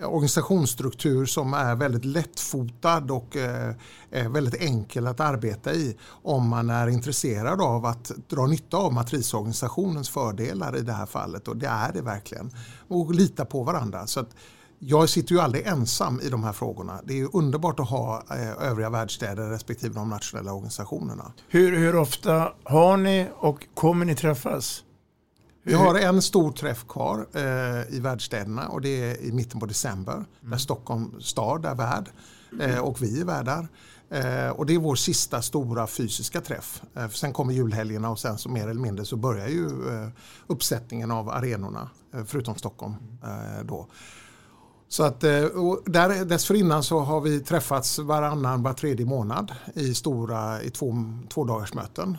[0.00, 3.74] organisationsstruktur som är väldigt lättfotad och eh,
[4.10, 8.92] är väldigt enkel att arbeta i om man är intresserad av att dra nytta av
[8.92, 12.50] matrisorganisationens fördelar i det här fallet och det är det verkligen.
[12.88, 14.06] Och lita på varandra.
[14.06, 14.30] Så att
[14.78, 17.00] jag sitter ju aldrig ensam i de här frågorna.
[17.04, 21.32] Det är underbart att ha eh, övriga världsstäder respektive de nationella organisationerna.
[21.48, 24.84] Hur, hur ofta har ni och kommer ni träffas?
[25.66, 29.66] Vi har en stor träff kvar eh, i världsstäderna och det är i mitten på
[29.66, 30.26] december mm.
[30.40, 32.10] där Stockholm stad är värd
[32.60, 33.68] eh, och vi är värdar.
[34.10, 36.82] Eh, och det är vår sista stora fysiska träff.
[36.94, 40.08] Eh, sen kommer julhelgerna och sen så mer eller mindre så börjar ju eh,
[40.46, 42.94] uppsättningen av arenorna eh, förutom Stockholm
[43.62, 43.88] då.
[44.88, 50.70] Så att, där, dessförinnan så har vi träffats varannan, var tredje månad i stora i
[50.70, 50.94] två,
[51.28, 52.18] två dagars möten.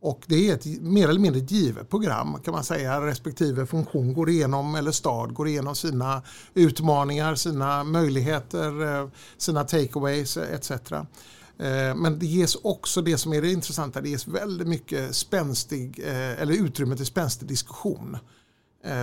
[0.00, 3.06] Och det är ett mer eller mindre givet program kan man säga.
[3.06, 6.22] Respektive funktion går igenom, eller stad går igenom sina
[6.54, 10.70] utmaningar, sina möjligheter, eh, sina takeaways eh, etc.
[10.70, 15.98] Eh, men det ges också det som är det intressanta, det ges väldigt mycket spänstig,
[16.04, 18.16] eller utrymme till spänstig diskussion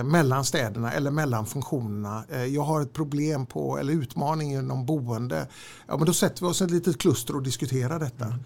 [0.04, 2.24] mellan städerna eller mellan funktionerna.
[2.48, 5.48] Jag har ett problem på eller utmaning inom boende.
[5.86, 8.24] Ja, men då sätter vi oss i ett litet kluster och diskuterar detta.
[8.24, 8.38] Mm.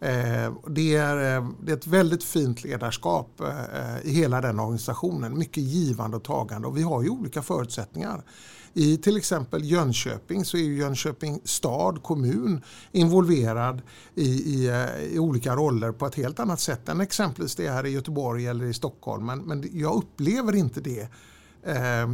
[0.00, 4.60] Eh, det är, eh, det är ett väldigt fint ledarskap eh, eh, i hela den
[4.60, 5.38] organisationen.
[5.38, 8.22] Mycket givande och tagande och vi har ju olika förutsättningar.
[8.72, 13.82] I till exempel Jönköping så är ju Jönköping stad, kommun involverad
[14.14, 17.86] i, i, eh, i, olika roller på ett helt annat sätt än exempelvis det här
[17.86, 19.26] i Göteborg eller i Stockholm.
[19.26, 21.08] Men, men jag upplever inte det
[21.62, 22.08] eh,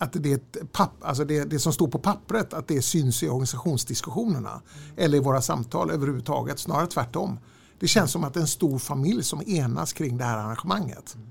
[0.00, 4.50] att det, papp, alltså det, det, som står på pappret att det syns i organisationsdiskussionerna
[4.50, 4.94] mm.
[4.96, 7.38] eller i våra samtal överhuvudtaget, snarare tvärtom.
[7.80, 11.14] Det känns som att det är en stor familj som enas kring det här arrangemanget.
[11.14, 11.28] Mm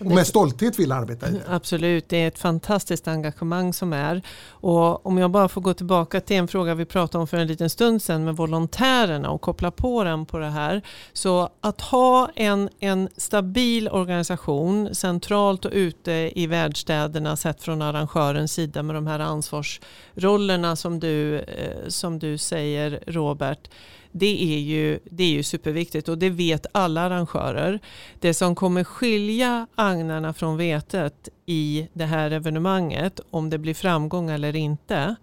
[0.00, 1.30] och med stolthet vill arbeta i.
[1.30, 1.38] det.
[1.38, 4.22] Mm, absolut, det är ett fantastiskt engagemang som är.
[4.48, 7.46] Och om jag bara får gå tillbaka till en fråga vi pratade om för en
[7.46, 10.82] liten stund sedan med volontärerna och koppla på den på det här.
[11.12, 18.52] Så att ha en, en stabil organisation centralt och ute i världsstäderna sett från arrangörens
[18.52, 23.68] sida med de här ansvarsrollerna som du, eh, som du säger Robert
[24.12, 27.80] det är, ju, det är ju superviktigt och det vet alla arrangörer.
[28.20, 34.30] Det som kommer skilja agnarna från vetet i det här evenemanget, om det blir framgång
[34.30, 35.16] eller inte,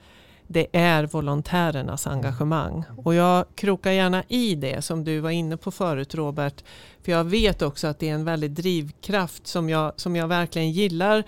[0.47, 2.84] det är volontärernas engagemang.
[2.97, 6.63] Och jag krokar gärna i det som du var inne på förut Robert.
[7.04, 10.71] För jag vet också att det är en väldig drivkraft som jag, som jag verkligen
[10.71, 11.23] gillar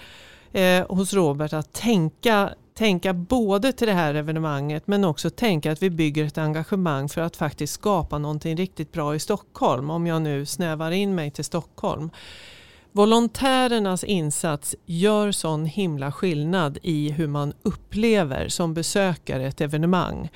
[0.52, 5.84] eh, hos Robert att tänka tänka både till det här evenemanget men också tänka att
[5.84, 9.90] vi bygger ett engagemang för att faktiskt skapa någonting riktigt bra i Stockholm.
[9.90, 12.10] Om jag nu snävar in mig till Stockholm.
[12.92, 20.30] Volontärernas insats gör sån himla skillnad i hur man upplever som besökare ett evenemang.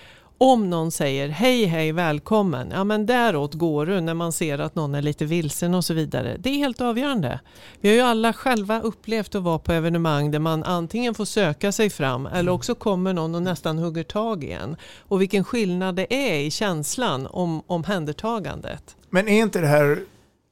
[0.46, 4.76] Om någon säger hej hej välkommen, ja men däråt går du när man ser att
[4.76, 6.38] någon är lite vilsen och så vidare.
[6.40, 7.40] Det är helt avgörande.
[7.82, 11.72] Vi har ju alla själva upplevt att vara på evenemang där man antingen får söka
[11.72, 12.54] sig fram eller mm.
[12.54, 14.76] också kommer någon och nästan hugger tag i en.
[15.00, 18.96] Och vilken skillnad det är i känslan om omhändertagandet.
[19.10, 20.00] Men är inte det här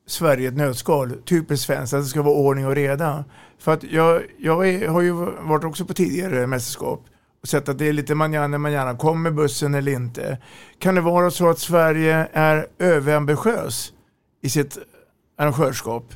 [0.08, 3.26] Sverige ett nötskal, typiskt svenskt, att det ska vara ordning och reda?
[3.60, 7.06] För att jag, jag är, har ju varit också på tidigare mästerskap
[7.42, 10.38] och sett att det är lite manjana manjana, kommer bussen eller inte.
[10.80, 13.94] Kan det vara så att Sverige är överambitiös
[14.42, 14.78] i sitt
[15.38, 16.14] arrangörskap?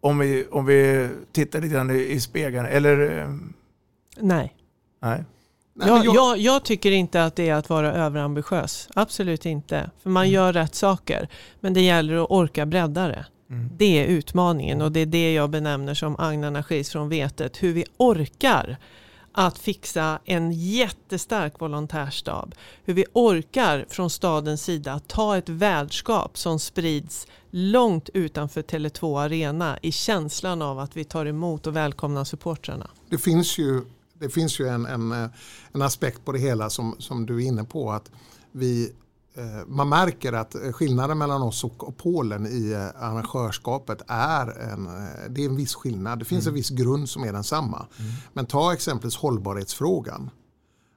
[0.00, 3.18] Om vi, om vi tittar lite grann i spegeln, eller?
[3.18, 3.28] Eh,
[4.16, 4.56] Nej.
[5.02, 5.24] Nej.
[5.74, 8.88] jag, jag, jag, tycker inte att det är att vara överambitiös.
[8.94, 9.90] Absolut inte.
[10.02, 10.34] För man mm.
[10.34, 11.28] gör rätt saker.
[11.60, 13.26] Men det gäller att orka bredda det.
[13.50, 13.70] Mm.
[13.76, 17.62] Det är utmaningen och det är det jag benämner som agnarna skiljs från vetet.
[17.62, 18.78] Hur vi orkar
[19.32, 22.54] att fixa en jättestark volontärstab.
[22.84, 29.78] Hur vi orkar från stadens sida ta ett värdskap som sprids långt utanför Tele2 Arena
[29.82, 32.90] i känslan av att vi tar emot och välkomnar supportrarna.
[33.08, 33.82] Det finns ju,
[34.14, 35.30] det finns ju en, en, eh,
[35.72, 38.10] en aspekt på det hela som, som du är inne på att
[38.52, 38.92] vi
[39.66, 44.88] man märker att skillnaden mellan oss och Polen i arrangörskapet är en,
[45.28, 46.18] det är en viss skillnad.
[46.18, 46.50] Det finns mm.
[46.50, 47.86] en viss grund som är densamma.
[47.98, 48.12] Mm.
[48.32, 50.30] Men ta exempelvis hållbarhetsfrågan.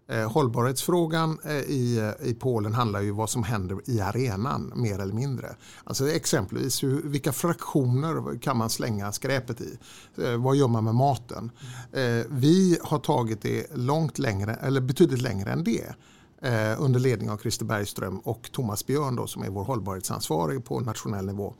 [0.07, 4.99] Eh, hållbarhetsfrågan eh, i, i Polen handlar ju om vad som händer i arenan mer
[4.99, 5.55] eller mindre.
[5.83, 9.77] Alltså exempelvis hur, vilka fraktioner kan man slänga skräpet i?
[10.23, 11.51] Eh, vad gör man med maten?
[11.91, 15.93] Eh, vi har tagit det långt längre, eller betydligt längre än det
[16.41, 20.79] eh, under ledning av Christer Bergström och Thomas Björn då, som är vår hållbarhetsansvarig på
[20.79, 21.53] nationell nivå.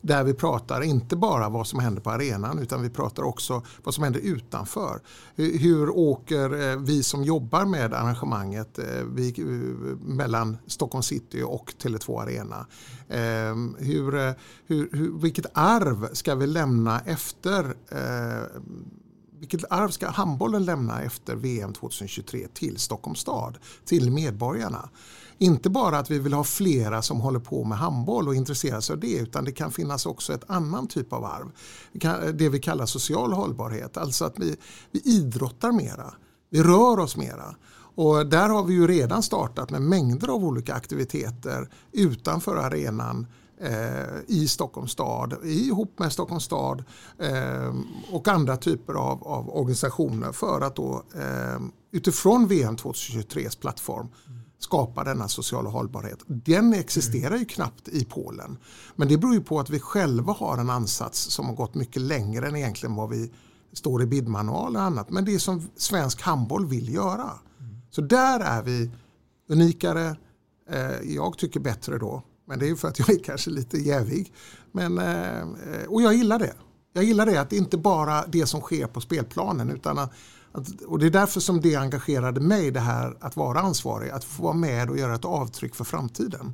[0.00, 3.94] Där vi pratar inte bara vad som händer på arenan utan vi pratar också vad
[3.94, 5.00] som händer utanför.
[5.36, 8.84] Hur åker eh, vi som jobbar med arrangemanget eh,
[9.14, 9.44] vi, eh,
[9.98, 12.66] mellan Stockholm city och Tele2 Arena?
[13.08, 14.32] Ehm, hur, eh,
[14.66, 18.60] hur, hur, vilket arv ska vi lämna efter eh,
[19.38, 24.88] vilket arv ska handbollen lämna efter VM 2023 till Stockholms stad, till medborgarna?
[25.38, 28.94] Inte bara att vi vill ha flera som håller på med handboll och intresserar sig
[28.94, 31.50] av det utan det kan finnas också ett annan typ av arv.
[32.34, 34.56] Det vi kallar social hållbarhet, alltså att vi,
[34.90, 36.14] vi idrottar mera,
[36.50, 37.56] vi rör oss mera.
[37.96, 43.26] Och där har vi ju redan startat med mängder av olika aktiviteter utanför arenan eh,
[44.26, 46.84] i Stockholms stad, ihop med Stockholms stad
[47.18, 47.74] eh,
[48.12, 51.60] och andra typer av, av organisationer för att då eh,
[51.92, 54.08] utifrån VM 2023s plattform
[54.58, 56.18] skapa denna sociala hållbarhet.
[56.26, 57.46] Den existerar ju mm.
[57.46, 58.58] knappt i Polen.
[58.96, 62.02] Men det beror ju på att vi själva har en ansats som har gått mycket
[62.02, 63.32] längre än egentligen vad vi
[63.72, 65.10] står i bidmanual och annat.
[65.10, 67.30] Men det är som svensk handboll vill göra.
[67.60, 67.76] Mm.
[67.90, 68.90] Så där är vi
[69.48, 70.16] unikare,
[70.70, 72.22] eh, jag tycker bättre då.
[72.46, 74.32] Men det är ju för att jag är kanske lite jävig.
[74.72, 76.54] Men, eh, och jag gillar det.
[76.92, 80.12] Jag gillar det att det inte bara det som sker på spelplanen utan att
[80.56, 84.24] att, och det är därför som det engagerade mig, det här att vara ansvarig, att
[84.24, 86.52] få vara med och göra ett avtryck för framtiden.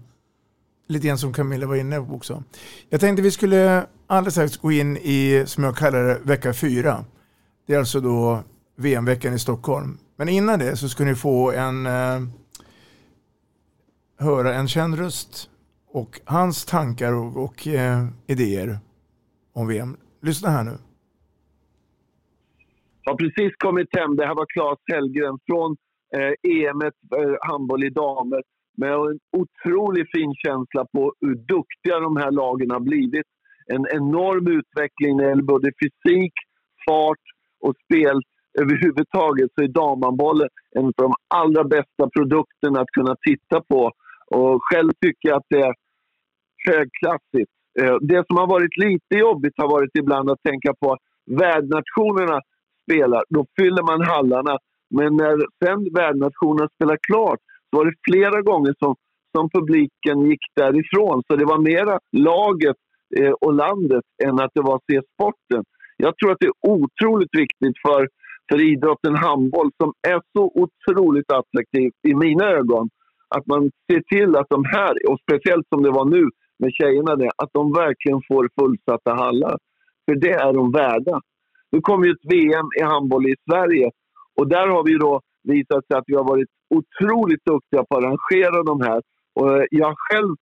[0.89, 2.43] Lite grann som Camilla var inne på också.
[2.89, 7.05] Jag tänkte vi skulle alldeles strax gå in i, som jag kallar det, vecka fyra.
[7.67, 8.43] Det är alltså då
[8.77, 9.99] VM-veckan i Stockholm.
[10.17, 12.21] Men innan det så ska ni få en eh,
[14.19, 15.49] höra en känd röst
[15.93, 18.79] och hans tankar och, och eh, idéer
[19.53, 19.97] om VM.
[20.23, 20.79] Lyssna här nu
[23.05, 24.17] har precis kommit hem.
[24.17, 25.77] Det här var Claes Hellgren från
[26.17, 28.43] eh, EM eh, handboll i damer
[28.77, 33.27] med en otroligt fin känsla på hur duktiga de här lagen har blivit.
[33.67, 36.33] En enorm utveckling när det gäller både fysik,
[36.87, 37.25] fart
[37.61, 38.21] och spel.
[38.61, 43.91] Överhuvudtaget så är damhandbollen en av de allra bästa produkterna att kunna titta på.
[44.27, 45.75] Och själv tycker jag att det är
[46.69, 47.51] högklassigt.
[47.81, 52.41] Eh, det som har varit lite jobbigt har varit ibland att tänka på att värdnationerna
[52.85, 54.59] spelar, då fyller man hallarna.
[54.91, 58.95] Men när sen värdnationerna spelar klart så var det flera gånger som,
[59.37, 61.23] som publiken gick därifrån.
[61.27, 62.77] Så det var mera laget
[63.17, 65.65] eh, och landet än att det var se sporten.
[65.97, 68.09] Jag tror att det är otroligt viktigt för,
[68.51, 72.89] för idrotten handboll som är så otroligt attraktiv i mina ögon.
[73.29, 76.29] Att man ser till att de här, och speciellt som det var nu
[76.63, 79.57] med tjejerna, det, att de verkligen får fullsatta hallar.
[80.05, 81.21] För det är de värda.
[81.73, 83.91] Nu kommer ju ett VM i handboll i Sverige
[84.39, 86.49] och där har vi då visat sig att vi har varit
[86.79, 89.01] otroligt duktiga på att arrangera de här.
[89.35, 90.33] Och eh, jag har själv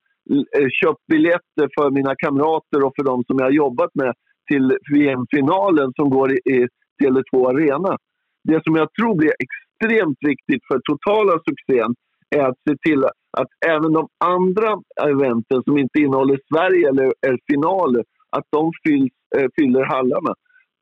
[0.59, 4.13] eh, köpt biljetter för mina kamrater och för de som jag har jobbat med
[4.51, 6.67] till VM-finalen som går i
[7.03, 7.97] Tele2 Arena.
[8.45, 11.95] Det som jag tror blir extremt viktigt för totala succén
[12.37, 13.05] är att se till
[13.39, 19.13] att även de andra eventen som inte innehåller Sverige eller är finaler, att de fylls,
[19.37, 20.35] eh, fyller hallarna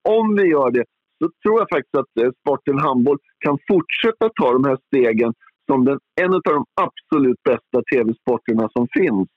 [0.08, 0.84] om vi gör det
[1.18, 5.32] så tror jag faktiskt att eh, sporten handboll kan fortsätta ta de här stegen
[5.70, 9.28] som den, en av de absolut bästa tv-sporterna som finns.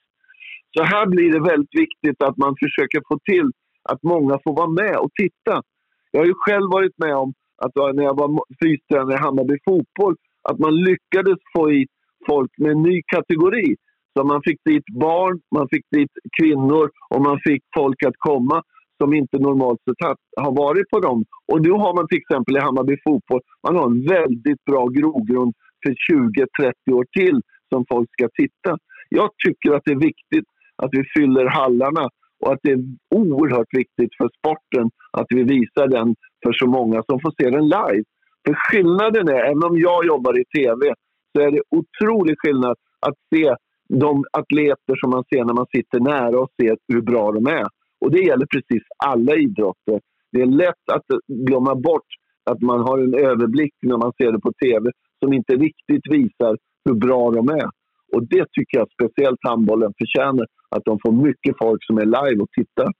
[0.76, 3.48] Så här blir det väldigt viktigt att man försöker få till
[3.90, 5.62] att många får vara med och titta.
[6.10, 7.32] Jag har ju själv varit med om
[7.64, 8.28] att eh, när jag var
[8.62, 10.16] fystränare i Hammarby fotboll,
[10.48, 11.90] att man lyckades få hit
[12.28, 13.76] folk med en ny kategori.
[14.18, 18.62] Så man fick dit barn, man fick dit kvinnor och man fick folk att komma
[19.02, 21.24] som inte normalt sett har varit på dem.
[21.52, 25.52] Och nu har man till exempel i Hammarby fotboll, man har en väldigt bra grogrund
[25.82, 27.40] för 20-30 år till
[27.72, 28.78] som folk ska titta.
[29.08, 30.48] Jag tycker att det är viktigt
[30.82, 32.08] att vi fyller hallarna
[32.40, 32.82] och att det är
[33.14, 37.68] oerhört viktigt för sporten att vi visar den för så många som får se den
[37.68, 38.04] live.
[38.46, 40.94] För skillnaden är, även om jag jobbar i TV,
[41.32, 43.54] så är det otrolig skillnad att se
[43.88, 47.66] de atleter som man ser när man sitter nära och ser hur bra de är.
[48.00, 50.00] Och det gäller precis alla idrotter.
[50.32, 52.06] Det är lätt att glömma bort
[52.50, 54.90] att man har en överblick när man ser det på TV
[55.24, 57.70] som inte riktigt visar hur bra de är.
[58.12, 62.42] Och det tycker jag speciellt handbollen förtjänar, att de får mycket folk som är live
[62.42, 62.92] och tittar.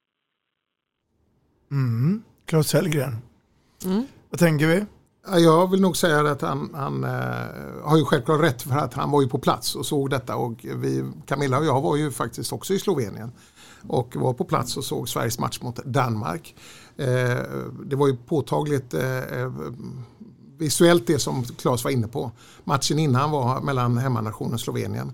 [1.70, 2.22] Mm.
[2.46, 3.12] Claes Hellgren,
[3.86, 4.02] Mm.
[4.30, 4.84] vad tänker vi?
[5.26, 9.10] Jag vill nog säga att han, han eh, har ju självklart rätt för att han
[9.10, 12.52] var ju på plats och såg detta och vi, Camilla och jag var ju faktiskt
[12.52, 13.32] också i Slovenien
[13.88, 16.54] och var på plats och såg Sveriges match mot Danmark.
[16.96, 17.06] Eh,
[17.84, 19.52] det var ju påtagligt eh, eh
[20.58, 22.30] visuellt det som Claes var inne på.
[22.64, 25.12] Matchen innan var mellan hemmanationen Slovenien.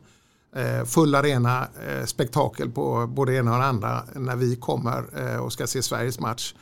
[0.57, 5.05] Eh, full arena, eh, spektakel på både ena och det andra när vi kommer
[5.41, 6.55] och ska se Sveriges match.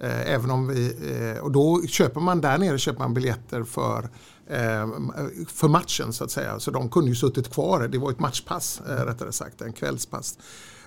[0.00, 0.94] Eh, även om vi,
[1.36, 4.10] eh, och då köper man där nere köper man biljetter för,
[4.46, 4.88] eh,
[5.48, 6.60] för matchen så att säga.
[6.60, 10.38] Så de kunde ju suttit kvar, det var ett matchpass eh, rättare sagt, en kvällspass.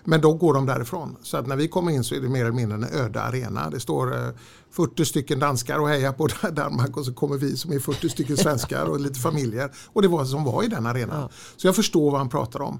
[0.03, 1.15] Men då går de därifrån.
[1.21, 3.69] Så att när vi kommer in så är det mer eller mindre en öde arena.
[3.69, 4.29] Det står eh,
[4.71, 8.37] 40 stycken danskar och hejar på Danmark och så kommer vi som är 40 stycken
[8.37, 9.71] svenskar och lite familjer.
[9.85, 11.29] Och det var som var i den arenan.
[11.57, 12.79] Så jag förstår vad han pratar om.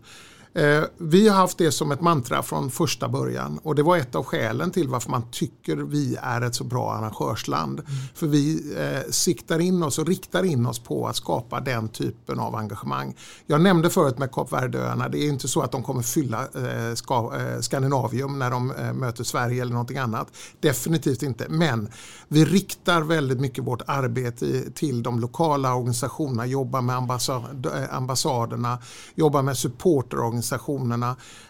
[0.54, 4.16] Eh, vi har haft det som ett mantra från första början och det var ett
[4.16, 7.82] av skälen till varför man tycker vi är ett så bra arrangörsland.
[8.16, 12.40] För vi eh, siktar in oss och riktar in oss på att skapa den typen
[12.40, 13.16] av engagemang.
[13.46, 16.94] Jag nämnde förut med Kap Verdeöarna, det är inte så att de kommer fylla eh,
[16.96, 20.28] ska, eh, Skandinavium när de eh, möter Sverige eller någonting annat.
[20.60, 21.90] Definitivt inte, men
[22.28, 27.96] vi riktar väldigt mycket vårt arbete i, till de lokala organisationerna, jobbar med ambassad, eh,
[27.96, 28.80] ambassaderna,
[29.16, 30.39] jobbar med supporterorganisationerna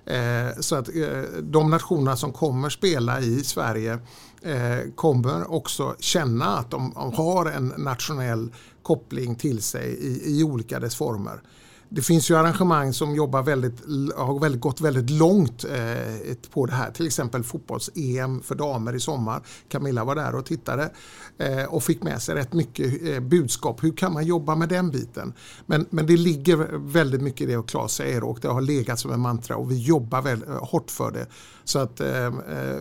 [0.06, 4.00] Eh, så att eh, de nationerna som kommer spela i Sverige
[4.42, 10.80] eh, kommer också känna att de har en nationell koppling till sig i, i olika
[10.80, 11.42] dess former.
[11.92, 13.80] Det finns ju arrangemang som jobbar väldigt,
[14.16, 16.92] har väldigt, gått väldigt långt eh, på det här.
[16.92, 19.42] Till exempel fotbolls-EM för damer i sommar.
[19.70, 20.92] Camilla var där och tittade
[21.38, 23.84] eh, och fick med sig rätt mycket eh, budskap.
[23.84, 25.34] Hur kan man jobba med den biten?
[25.66, 29.00] Men, men det ligger väldigt mycket i det och Claes säger och det har legat
[29.00, 31.28] som en mantra och vi jobbar väldigt eh, hårt för det.
[31.64, 32.32] Så att eh, eh,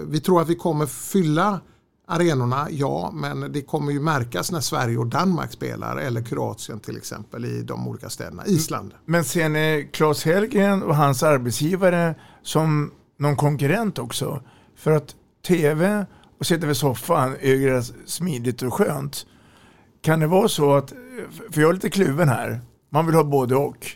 [0.07, 1.61] vi tror att vi kommer fylla
[2.09, 6.97] arenorna, ja, men det kommer ju märkas när Sverige och Danmark spelar eller Kroatien till
[6.97, 8.47] exempel i de olika städerna.
[8.47, 8.95] Island.
[9.05, 14.43] Men ser ni Claes Hellgren och hans arbetsgivare som någon konkurrent också?
[14.77, 15.15] För att
[15.47, 16.07] tv
[16.39, 19.27] och sitta vid soffan är ju smidigt och skönt.
[20.03, 20.93] Kan det vara så att,
[21.51, 23.87] för jag är lite kluven här, man vill ha både och.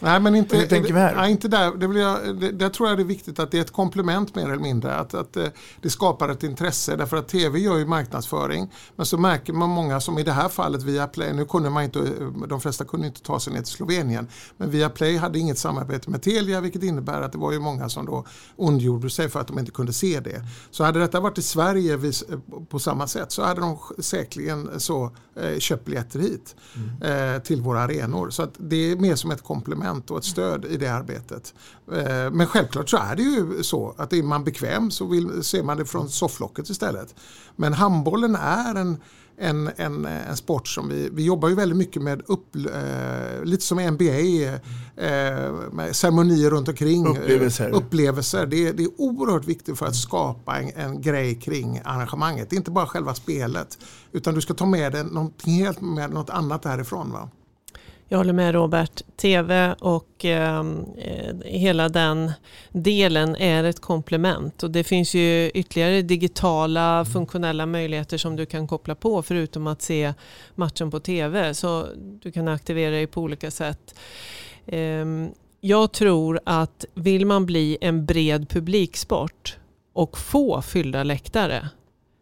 [0.00, 1.14] Nej, men inte, Hur tänker vi här?
[1.14, 1.74] Nej, inte där.
[1.76, 4.34] Det vill jag, det, där tror jag det är viktigt att det är ett komplement
[4.34, 4.94] mer eller mindre.
[4.94, 5.46] Att, att eh,
[5.80, 6.96] det skapar ett intresse.
[6.96, 8.72] Därför att tv gör ju marknadsföring.
[8.96, 11.32] Men så märker man många som i det här fallet via Play.
[11.32, 12.12] Nu kunde man inte,
[12.48, 14.28] de flesta kunde inte ta sig ner till Slovenien.
[14.56, 16.60] Men via Play hade inget samarbete med Telia.
[16.60, 18.24] Vilket innebär att det var ju många som då
[18.56, 20.44] ondgjorde sig för att de inte kunde se det.
[20.70, 21.98] Så hade detta varit i Sverige
[22.68, 26.56] på samma sätt så hade de säkerligen så eh, köpt biljetter hit.
[26.76, 27.34] Mm.
[27.34, 28.30] Eh, till våra arenor.
[28.30, 31.54] Så att det är mer som ett komplement och ett stöd i det arbetet.
[31.92, 35.62] Eh, Men självklart så är det ju så att är man bekväm så vill, ser
[35.62, 37.14] man det från sofflocket istället.
[37.56, 38.96] Men handbollen är en,
[39.38, 43.64] en, en, en sport som vi, vi jobbar ju väldigt mycket med, upp, eh, lite
[43.64, 44.04] som NBA,
[44.96, 47.04] eh, med ceremonier runt omkring.
[47.06, 47.70] eh, Upplevelser.
[47.70, 48.46] upplevelser.
[48.46, 52.50] Det, är, det är oerhört viktigt för att skapa en, en grej kring arrangemanget.
[52.50, 53.78] Det är inte bara själva spelet
[54.12, 57.12] utan du ska ta med dig någonting helt med något annat därifrån.
[57.12, 57.28] Va?
[58.12, 59.02] Jag håller med Robert.
[59.16, 62.32] TV och ehm, eh, hela den
[62.70, 64.62] delen är ett komplement.
[64.62, 69.82] Och det finns ju ytterligare digitala funktionella möjligheter som du kan koppla på förutom att
[69.82, 70.14] se
[70.54, 71.54] matchen på TV.
[71.54, 71.86] Så
[72.22, 73.94] du kan aktivera dig på olika sätt.
[74.66, 75.06] Eh,
[75.60, 79.58] jag tror att vill man bli en bred publiksport
[79.92, 81.68] och få fyllda läktare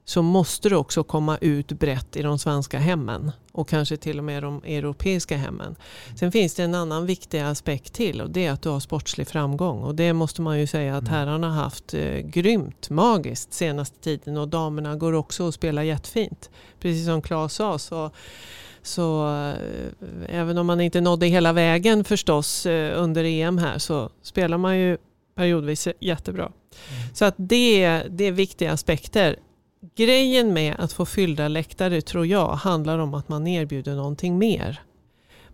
[0.08, 4.24] så måste det också komma ut brett i de svenska hemmen och kanske till och
[4.24, 5.76] med de europeiska hemmen.
[6.16, 9.28] Sen finns det en annan viktig aspekt till och det är att du har sportslig
[9.28, 13.98] framgång och det måste man ju säga att herrarna har haft eh, grymt magiskt senaste
[13.98, 16.50] tiden och damerna går också och spelar jättefint.
[16.80, 18.10] Precis som Claes sa så
[18.82, 19.54] så eh,
[20.28, 24.78] även om man inte nådde hela vägen förstås eh, under EM här så spelar man
[24.78, 24.96] ju
[25.34, 26.52] periodvis jättebra.
[27.14, 29.36] Så att det, det är viktiga aspekter.
[29.80, 34.80] Grejen med att få fyllda läktare tror jag handlar om att man erbjuder någonting mer.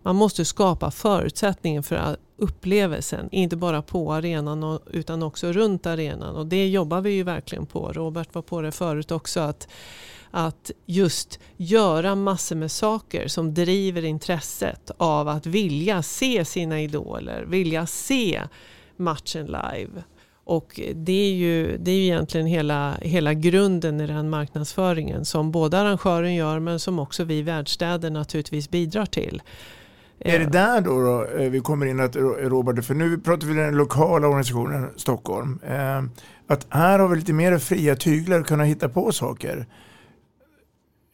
[0.01, 6.35] Man måste skapa förutsättningen för upplevelsen, inte bara på arenan utan också runt arenan.
[6.35, 7.93] Och det jobbar vi ju verkligen på.
[7.93, 9.39] Robert var på det förut också.
[9.39, 9.67] Att,
[10.31, 17.45] att just göra massor med saker som driver intresset av att vilja se sina idoler,
[17.47, 18.41] vilja se
[18.97, 20.03] matchen live.
[20.45, 25.51] Och det är ju, det är ju egentligen hela, hela grunden i den marknadsföringen som
[25.51, 29.41] både arrangören gör men som också vi världsstäder naturligtvis bidrar till.
[30.19, 33.53] Är det där då, då eh, vi kommer in att Robert, för nu pratar vi
[33.53, 36.03] den lokala organisationen Stockholm, eh,
[36.47, 39.65] att här har vi lite mer fria tyglar att kunna hitta på saker.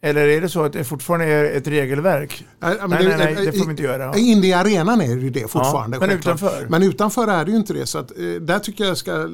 [0.04, 2.46] Eller är det så att det fortfarande är ett regelverk?
[2.60, 4.18] Nej, nej, nej, nej, det får vi inte göra.
[4.18, 5.98] In i arenan är det ju det fortfarande.
[5.98, 6.68] Ja, men utanför?
[6.70, 7.86] Men utanför är det ju inte det.
[7.86, 9.28] Så att, eh, där tycker jag ska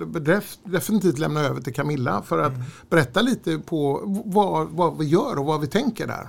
[0.63, 2.65] definitivt lämna över till Camilla för att mm.
[2.89, 6.27] berätta lite på vad, vad vi gör och vad vi tänker där.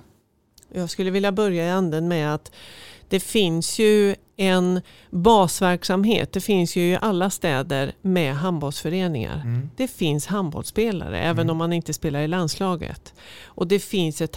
[0.73, 2.53] Jag skulle vilja börja i anden med att
[3.09, 4.81] det finns ju en
[5.11, 6.33] basverksamhet.
[6.33, 9.41] Det finns ju i alla städer med handbollsföreningar.
[9.41, 9.71] Mm.
[9.77, 11.31] Det finns handbollsspelare mm.
[11.31, 13.15] även om man inte spelar i landslaget.
[13.45, 14.37] Och det finns ett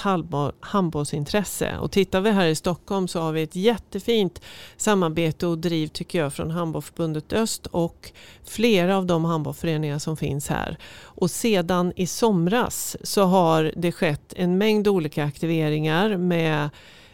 [0.60, 1.78] handbollsintresse.
[1.78, 4.42] Och tittar vi här i Stockholm så har vi ett jättefint
[4.78, 8.12] samarbete och driv tycker jag från Handbollförbundet Öst och
[8.44, 10.78] flera av de handbollsföreningar som finns här.
[11.02, 16.70] Och sedan i somras så har det skett en mängd olika aktiveringar med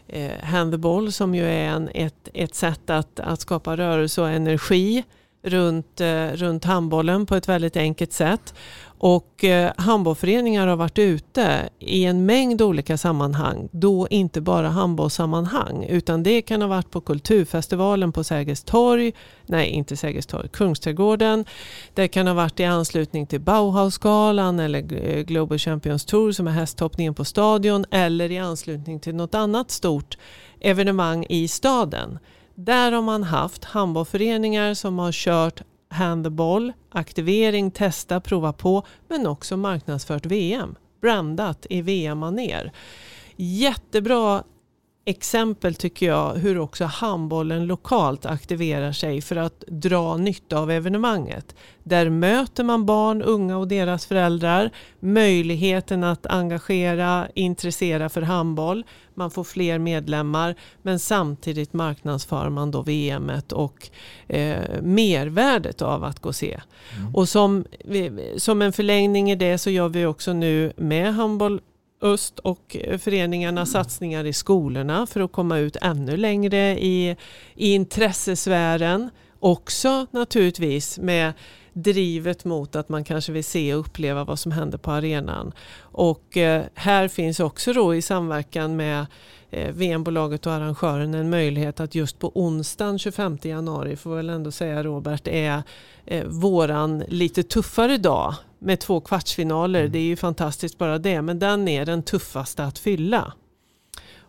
[0.07, 5.03] eh, handball som ju är en, ett, ett sätt att, att skapa rörelse och energi
[5.43, 8.53] runt, eh, runt handbollen på ett väldigt enkelt sätt.
[8.99, 13.69] Och eh, handbollföreningar har varit ute i en mängd olika sammanhang.
[13.71, 19.13] Då inte bara handbollssammanhang utan det kan ha varit på Kulturfestivalen på Sergels torg.
[19.45, 21.45] Nej, inte Sergels torg, Kungsträdgården.
[21.93, 26.51] Det kan ha varit i anslutning till Bauhausgalan eller eh, Global Champions Tour som är
[26.51, 30.17] hästhoppningen på stadion eller i anslutning till något annat stort
[30.59, 32.19] evenemang i staden.
[32.59, 39.57] Där har man haft handbollföreningar som har kört handboll, aktivering, testa, prova på men också
[39.57, 40.75] marknadsfört VM.
[41.01, 42.71] Brandat i VM-manér.
[43.35, 44.43] Jättebra
[45.07, 51.55] exempel tycker jag hur också handbollen lokalt aktiverar sig för att dra nytta av evenemanget.
[51.83, 54.71] Där möter man barn, unga och deras föräldrar.
[54.99, 58.83] Möjligheten att engagera, intressera för handboll.
[59.13, 63.89] Man får fler medlemmar men samtidigt marknadsför man då VMet och
[64.27, 66.59] eh, mervärdet av att gå och se.
[66.97, 67.15] Mm.
[67.15, 67.65] Och som,
[68.37, 71.61] som en förlängning i det så gör vi också nu med handboll
[72.01, 77.15] Öst och föreningarnas satsningar i skolorna för att komma ut ännu längre i,
[77.55, 79.09] i intressesfären.
[79.39, 81.33] Också naturligtvis med
[81.73, 85.53] drivet mot att man kanske vill se och uppleva vad som händer på arenan.
[85.79, 89.07] Och eh, här finns också då i samverkan med eh,
[89.51, 94.83] VM-bolaget och arrangören en möjlighet att just på onsdagen 25 januari, får väl ändå säga
[94.83, 95.63] Robert, är
[96.05, 99.79] eh, våran lite tuffare dag med två kvartsfinaler.
[99.79, 99.91] Mm.
[99.91, 103.33] Det är ju fantastiskt bara det, men den är den tuffaste att fylla.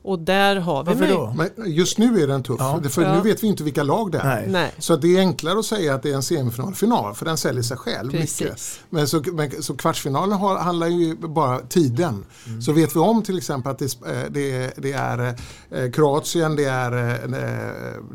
[0.09, 1.34] Och där har vi Varför då?
[1.36, 2.80] Men just nu är den tuff, ja.
[2.90, 3.14] för ja.
[3.14, 4.24] nu vet vi inte vilka lag det är.
[4.24, 4.44] Nej.
[4.48, 4.74] Nej.
[4.78, 7.62] Så det är enklare att säga att det är en semifinal final, för den säljer
[7.62, 8.40] sig själv Precis.
[8.40, 8.61] mycket.
[8.90, 12.24] Men så, men, så kvartsfinalen har, handlar ju bara tiden.
[12.46, 12.62] Mm.
[12.62, 15.34] Så vet vi om till exempel att det, eh, det, det är
[15.70, 17.30] eh, Kroatien, det är, eh,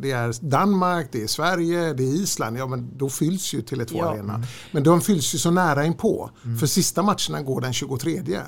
[0.02, 3.98] det är Danmark, det är Sverige, det är Island, ja men då fylls ju Tele2
[3.98, 4.10] ja.
[4.10, 4.44] Arena.
[4.72, 6.58] Men de fylls ju så nära inpå, mm.
[6.58, 8.18] för sista matcherna går den 23.
[8.18, 8.42] Mm.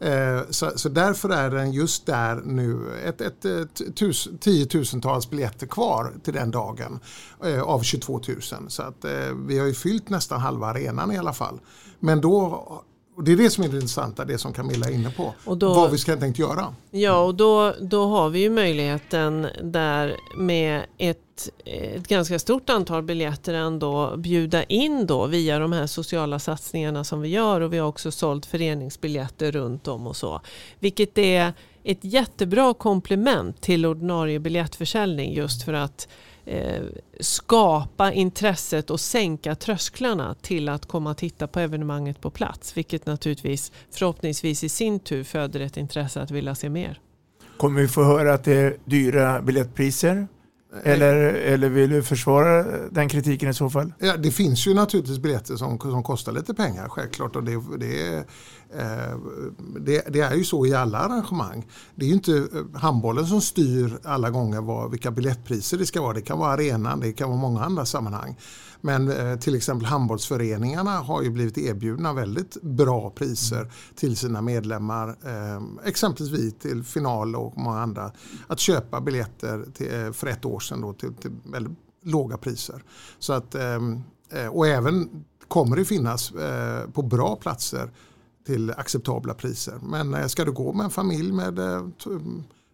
[0.00, 5.30] Eh, så, så därför är den just där nu ett, ett, eh, ett tus, tiotusentals
[5.30, 7.00] biljetter kvar till den dagen
[7.44, 8.40] eh, av 22 000.
[8.68, 9.04] Så att
[9.46, 11.60] vi har ju fyllt nästan halva arenan i alla fall.
[11.98, 12.84] Men då
[13.20, 15.34] och det är det som är det intressanta, det som Camilla är inne på.
[15.44, 16.74] Och då, vad vi ska tänkt göra.
[16.90, 23.02] Ja, och då, då har vi ju möjligheten där med ett, ett ganska stort antal
[23.02, 27.78] biljetter ändå bjuda in då via de här sociala satsningarna som vi gör och vi
[27.78, 30.40] har också sålt föreningsbiljetter runt om och så.
[30.78, 31.52] Vilket är
[31.84, 36.08] ett jättebra komplement till ordinarie biljettförsäljning just för att
[36.44, 36.82] eh,
[37.20, 42.76] skapa intresset och sänka trösklarna till att komma och titta på evenemanget på plats.
[42.76, 47.00] Vilket naturligtvis förhoppningsvis i sin tur föder ett intresse att vilja se mer.
[47.56, 50.28] Kommer vi få höra att det är dyra biljettpriser?
[50.82, 53.92] Eller, eller vill du försvara den kritiken i så fall?
[53.98, 57.36] Ja, det finns ju naturligtvis biljetter som, som kostar lite pengar självklart.
[57.36, 58.16] Och det, det,
[58.74, 59.16] eh,
[59.80, 61.66] det, det, är ju så i alla arrangemang.
[61.94, 66.02] Det är ju inte eh, handbollen som styr alla gånger vad, vilka biljettpriser det ska
[66.02, 66.14] vara.
[66.14, 68.36] Det kan vara arenan, det kan vara många andra sammanhang.
[68.80, 75.08] Men eh, till exempel handbollsföreningarna har ju blivit erbjudna väldigt bra priser till sina medlemmar.
[75.08, 78.12] Eh, exempelvis vi till final och många andra.
[78.46, 82.82] Att köpa biljetter till, eh, för ett år sedan då, till, till väldigt låga priser.
[83.18, 84.02] Så att, ehm,
[84.32, 86.32] eh, och även kommer det finnas
[86.92, 87.90] på bra platser
[88.46, 89.74] till acceptabla priser.
[89.82, 91.58] Men ska du gå med en familj med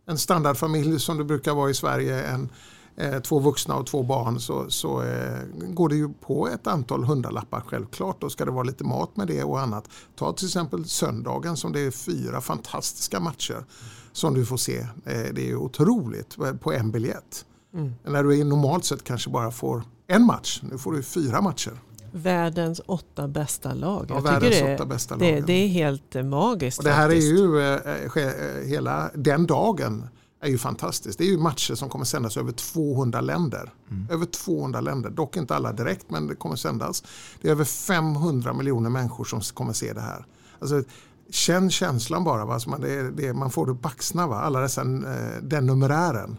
[0.06, 2.48] en standardfamilj som det brukar vara i Sverige, en
[2.96, 7.04] eh, två vuxna och två barn så, så eh, går det ju på ett antal
[7.04, 8.20] hundralappar självklart.
[8.20, 9.88] Då ska det vara lite mat med det och annat.
[10.16, 13.64] Ta till exempel söndagen som det är fyra fantastiska matcher
[14.12, 14.78] som du får se.
[14.78, 17.44] Eh, det är otroligt på en biljett.
[17.74, 17.94] Mm.
[18.04, 21.72] När du normalt sett kanske bara får en match, nu får du fyra matcher.
[22.12, 24.06] Världens åtta bästa lag.
[24.08, 26.78] Ja, Jag världens tycker det, åtta bästa det, lag, det är helt eh, magiskt.
[26.78, 27.32] Och det här faktiskt.
[27.32, 30.08] är ju eh, eh, hela den dagen
[30.46, 31.18] är ju fantastiskt.
[31.18, 33.72] Det är ju matcher som kommer sändas över 200 länder.
[34.10, 37.04] Över 200 länder, dock inte alla direkt men det kommer sändas.
[37.40, 40.26] Det är över 500 miljoner människor som kommer se det här.
[40.58, 40.82] Alltså,
[41.30, 42.54] känn känslan bara, va?
[42.54, 44.36] Alltså man, det, det, man får det axlarna, va?
[44.36, 46.36] alla dessa, eh, den numerären.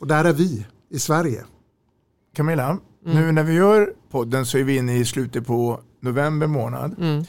[0.00, 1.44] Och där är vi i Sverige.
[2.36, 6.96] Camilla, nu när vi gör podden så är vi inne i slutet på november månad.
[6.98, 7.24] Mm.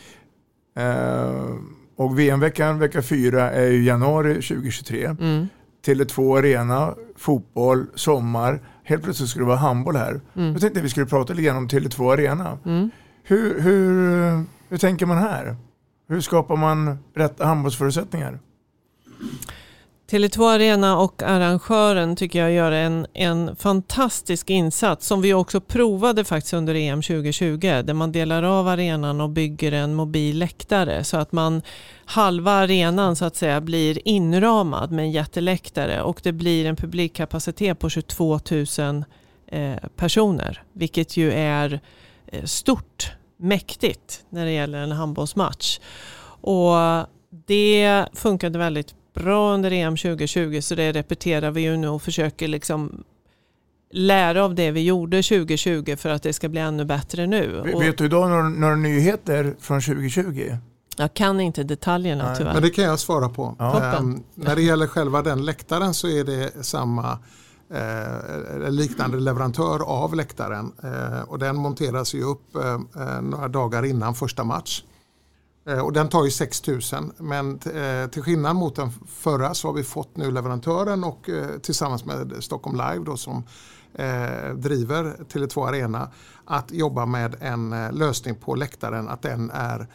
[0.75, 1.55] Eh,
[1.95, 5.05] och VM-veckan, vecka fyra, är ju januari 2023.
[5.05, 5.47] Mm.
[5.85, 8.61] Tele2 Arena, fotboll, sommar.
[8.83, 10.21] Helt plötsligt skulle det vara handboll här.
[10.35, 10.51] Mm.
[10.51, 12.57] Jag tänkte att vi skulle prata lite grann om Tele2 Arena.
[12.65, 12.89] Mm.
[13.23, 15.55] Hur, hur, hur tänker man här?
[16.07, 18.39] Hur skapar man rätta handbollsförutsättningar?
[20.09, 26.23] Tele2 Arena och arrangören tycker jag gör en, en fantastisk insats som vi också provade
[26.23, 31.17] faktiskt under EM 2020 där man delar av arenan och bygger en mobil läktare så
[31.17, 31.61] att man
[32.05, 37.79] halva arenan så att säga blir inramad med en jätteläktare och det blir en publikkapacitet
[37.79, 38.39] på 22
[38.79, 39.03] 000
[39.47, 41.79] eh, personer vilket ju är
[42.27, 45.79] eh, stort, mäktigt när det gäller en handbollsmatch.
[46.41, 46.75] Och
[47.47, 52.47] det funkade väldigt bra under EM 2020 så det repeterar vi ju nu och försöker
[52.47, 53.03] liksom
[53.91, 57.59] lära av det vi gjorde 2020 för att det ska bli ännu bättre nu.
[57.73, 60.57] Och Vet du idag några, några nyheter från 2020.
[60.97, 62.53] jag kan inte detaljerna Nej, tyvärr.
[62.53, 63.55] Men det kan jag svara på.
[63.59, 63.83] Ja.
[63.83, 67.19] Ehm, när det gäller själva den läktaren så är det samma
[67.73, 70.71] eh, liknande leverantör av läktaren.
[70.83, 74.83] Eh, och den monteras ju upp eh, eh, några dagar innan första match.
[75.69, 76.81] Eh, och den tar ju 6 000
[77.17, 81.57] men eh, till skillnad mot den förra så har vi fått nu leverantören och eh,
[81.57, 83.43] tillsammans med Stockholm Live då, som
[84.55, 86.11] driver Tele2 Arena
[86.45, 89.87] att jobba med en lösning på läktaren att den är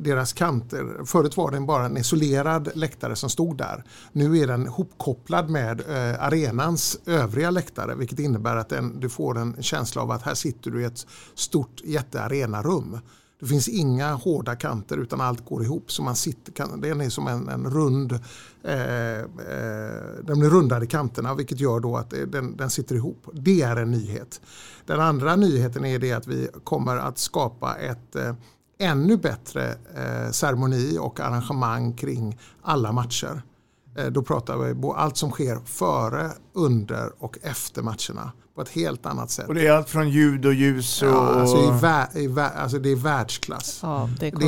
[0.00, 1.04] deras kanter.
[1.04, 3.84] Förut var den bara en isolerad läktare som stod där.
[4.12, 5.82] Nu är den hopkopplad med
[6.18, 10.70] arenans övriga läktare vilket innebär att den, du får en känsla av att här sitter
[10.70, 12.98] du i ett stort jättearenarum.
[13.40, 15.92] Det finns inga hårda kanter utan allt går ihop.
[15.92, 18.12] Så man sitter, kan, den är som en, en rund,
[18.62, 19.24] eh, eh,
[20.22, 23.26] den blir rundad i kanterna vilket gör då att den, den sitter ihop.
[23.32, 24.40] Det är en nyhet.
[24.86, 28.34] Den andra nyheten är det att vi kommer att skapa ett eh,
[28.78, 33.42] ännu bättre eh, ceremoni och arrangemang kring alla matcher.
[33.96, 38.68] Eh, då pratar vi på allt som sker före, under och efter matcherna på ett
[38.68, 39.48] helt annat sätt.
[39.48, 41.08] Och det är allt från ljud och ljus och...
[41.08, 43.78] Ja, alltså, i vä- i vä- alltså det är världsklass.
[43.82, 44.46] Ja, det kommer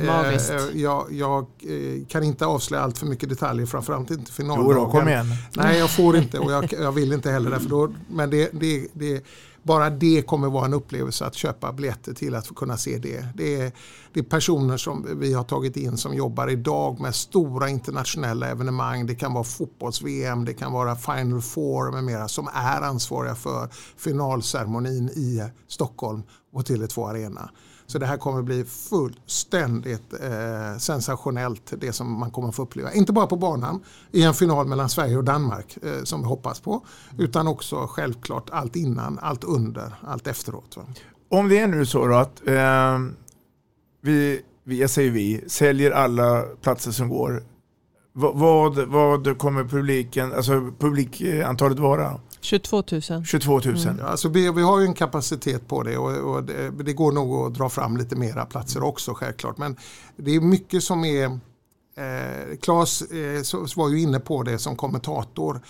[0.00, 0.50] bli magiskt.
[0.50, 4.76] eh, jag jag eh, kan inte avslöja allt för mycket detaljer, framförallt inte Jo finaldagen.
[4.76, 5.26] då, kom igen.
[5.56, 7.50] Nej, jag får inte och jag, jag vill inte heller.
[7.50, 9.24] Därför då, men det, det, det,
[9.62, 13.26] bara det kommer vara en upplevelse att köpa biljetter till att få kunna se det.
[13.34, 13.72] Det är,
[14.12, 19.06] det är personer som vi har tagit in som jobbar idag med stora internationella evenemang.
[19.06, 23.68] Det kan vara fotbolls-VM, det kan vara Final Four med mera som är ansvariga för
[23.96, 27.50] finalceremonin i Stockholm och Tele2 Arena.
[27.90, 32.92] Så det här kommer bli fullständigt eh, sensationellt det som man kommer få uppleva.
[32.92, 33.82] Inte bara på banan
[34.12, 36.84] i en final mellan Sverige och Danmark eh, som vi hoppas på.
[37.18, 40.76] Utan också självklart allt innan, allt under, allt efteråt.
[40.76, 40.82] Va?
[41.30, 42.98] Om det är nu så då att eh,
[44.00, 47.32] vi, vi, jag säger vi, säljer alla platser som går.
[48.12, 52.20] V Vad, vad kommer publiken, alltså publikantalet vara?
[52.40, 53.24] 22 000.
[53.24, 53.76] 22 000.
[53.98, 57.12] Ja, alltså vi, vi har ju en kapacitet på det och, och det, det går
[57.12, 59.58] nog att dra fram lite mera platser också självklart.
[59.58, 59.76] Men
[60.16, 65.60] det är mycket som är, eh, Claes eh, var ju inne på det som kommentator.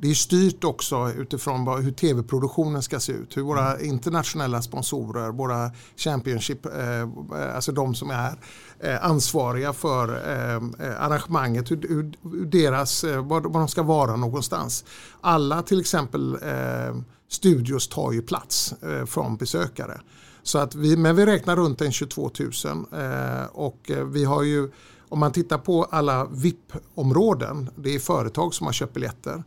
[0.00, 3.36] Det är styrt också utifrån vad, hur tv-produktionen ska se ut.
[3.36, 8.32] Hur våra internationella sponsorer, våra Championship, eh, alltså de som är
[8.80, 12.12] eh, ansvariga för eh, arrangemanget, hur,
[12.46, 14.84] deras, eh, var, var de ska vara någonstans.
[15.20, 16.96] Alla till exempel eh,
[17.28, 20.00] studios tar ju plats eh, från besökare.
[20.42, 22.50] Så att vi, men vi räknar runt en 22 000
[22.92, 24.70] eh, och eh, vi har ju,
[25.08, 29.42] om man tittar på alla VIP-områden, det är företag som har köpt biljetter.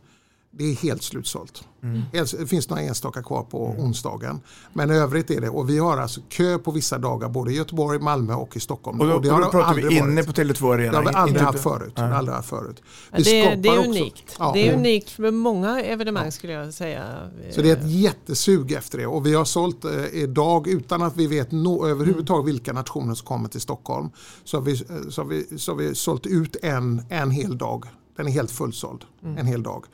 [0.54, 1.64] Det är helt slutsålt.
[2.12, 4.40] Helt- Det finns några enstaka kvar på onsdagen.
[4.72, 7.56] Men i övrigt är det, och vi har alltså kö på vissa dagar både i
[7.56, 9.00] Göteborg, Malmö och i Stockholm.
[9.00, 10.26] Och då, det och då har pratar aldrig vi inne varit.
[10.26, 10.90] på Tele2 Arena.
[10.92, 11.92] Det har vi aldrig inte- haft förut.
[11.96, 12.12] Nej.
[12.12, 12.82] Aldrig haft förut.
[13.10, 14.36] Ja, Vi det, är- det skapar är unikt.
[14.38, 17.04] Ja, det är och- unikt för många evenemang skulle jag säga.
[17.50, 21.16] Så det är ett jättesug efter det och vi har sålt eh, idag utan att
[21.16, 24.10] vi vet no, överhuvudtaget vilka nationer som kommer till Stockholm.
[24.44, 27.58] Så har vi, eh, så har vi, så har vi sålt ut en, en hel
[27.58, 27.84] dag.
[28.16, 29.04] Den är helt fullsåld.
[29.22, 29.38] Mm.
[29.38, 29.84] En hel dag.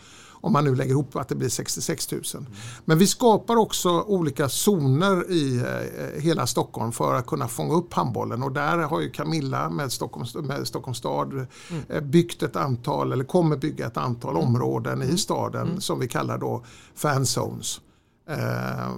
[0.49, 2.23] Om man nu lägger ihop att det blir 66 000.
[2.35, 2.47] Mm.
[2.85, 7.95] Men vi skapar också olika zoner i eh, hela Stockholm för att kunna fånga upp
[7.95, 11.49] handbollen och där har ju Camilla med Stockholms, med Stockholms stad mm.
[11.89, 14.49] Eh, byggt ett antal, eller kommer bygga ett antal mm.
[14.49, 15.19] områden i mm.
[15.19, 17.81] staden som vi kallar då fanzones.
[18.29, 18.91] Eh,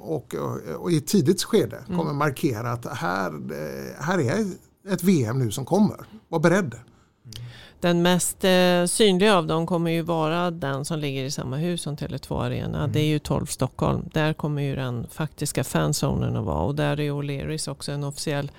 [0.00, 0.34] och,
[0.78, 1.98] och, i ett tidigt skede mm.
[1.98, 3.32] kommer markera att här,
[4.02, 4.46] här är
[4.88, 6.06] ett VM nu som kommer.
[6.28, 6.74] Var beredd.
[7.82, 11.82] Den mest eh, synliga av dem kommer ju vara den som ligger i samma hus
[11.82, 12.78] som Tele2 Arena.
[12.78, 12.92] Mm.
[12.92, 14.10] Det är ju 12 Stockholm.
[14.12, 18.50] Där kommer ju den faktiska fanzonen att vara och där är O'Learys också en officiell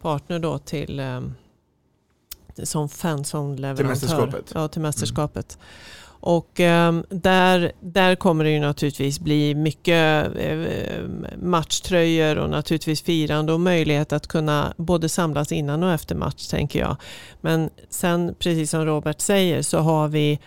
[0.00, 1.20] partner då till eh,
[2.62, 3.76] som fanzone-leverantör.
[3.76, 4.52] Till mästerskapet?
[4.54, 5.58] Ja, till mästerskapet.
[5.60, 5.66] Mm.
[6.20, 10.58] Och eh, där, där kommer det ju naturligtvis bli mycket eh,
[11.42, 16.78] matchtröjor och naturligtvis firande och möjlighet att kunna både samlas innan och efter match tänker
[16.78, 16.96] jag.
[17.40, 20.38] Men sen precis som Robert säger så har vi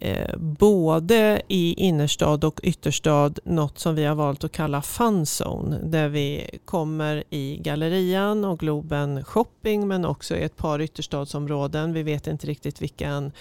[0.00, 6.08] eh, både i innerstad och ytterstad något som vi har valt att kalla Funzone där
[6.08, 11.92] vi kommer i Gallerian och Globen Shopping men också i ett par ytterstadsområden.
[11.92, 13.32] Vi vet inte riktigt vilken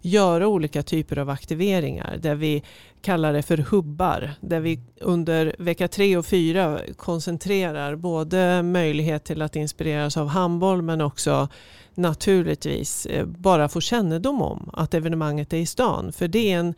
[0.00, 2.62] göra olika typer av aktiveringar där vi
[3.02, 4.30] kallar det för hubbar.
[4.40, 10.82] Där vi under vecka tre och fyra koncentrerar både möjlighet till att inspireras av handboll
[10.82, 11.48] men också
[11.94, 16.12] naturligtvis eh, bara få kännedom om att evenemanget är i stan.
[16.12, 16.74] För det är en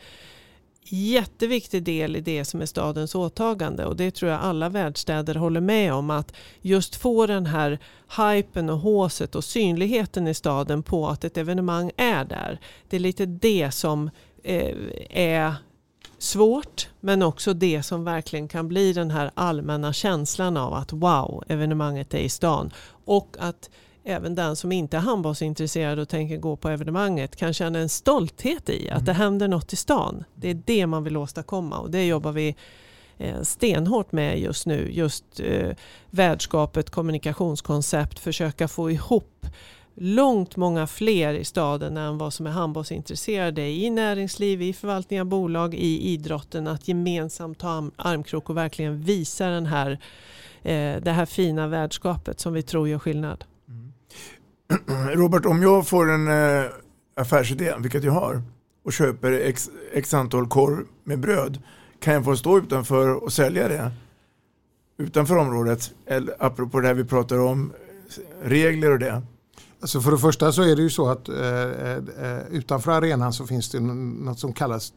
[0.89, 5.61] jätteviktig del i det som är stadens åtagande och det tror jag alla världsstäder håller
[5.61, 7.79] med om att just få den här
[8.17, 12.61] hypen och håset och synligheten i staden på att ett evenemang är där.
[12.89, 14.11] Det är lite det som
[14.43, 14.77] eh,
[15.11, 15.55] är
[16.19, 21.45] svårt men också det som verkligen kan bli den här allmänna känslan av att wow,
[21.49, 22.71] evenemanget är i stan
[23.05, 23.71] och att
[24.05, 28.69] även den som inte är handbollsintresserad och tänker gå på evenemanget kan känna en stolthet
[28.69, 29.05] i att mm.
[29.05, 30.25] det händer något i stan.
[30.35, 32.57] Det är det man vill åstadkomma och det jobbar vi
[33.19, 34.89] eh, stenhårt med just nu.
[34.93, 35.71] Just eh,
[36.11, 39.47] värdskapet, kommunikationskoncept, försöka få ihop
[39.95, 45.27] långt många fler i staden än vad som är handbollsintresserade i näringsliv, i förvaltning av
[45.27, 49.91] bolag, i idrotten att gemensamt ta armkrok och verkligen visa den här,
[50.63, 53.45] eh, det här fina värdskapet som vi tror gör skillnad.
[55.15, 56.71] Robert, om jag får en eh,
[57.17, 58.43] affärsidé, vilket jag har,
[58.85, 61.63] och köper x, x antal korv med bröd,
[62.01, 63.93] kan jag få stå utanför och sälja det?
[64.99, 69.23] Utanför området, eller apropå det här vi pratar om, eh, regler och det.
[69.81, 73.33] Alltså för det första så är det ju så att eh, eh, eh utanför arenan
[73.33, 74.93] så finns det något som kallas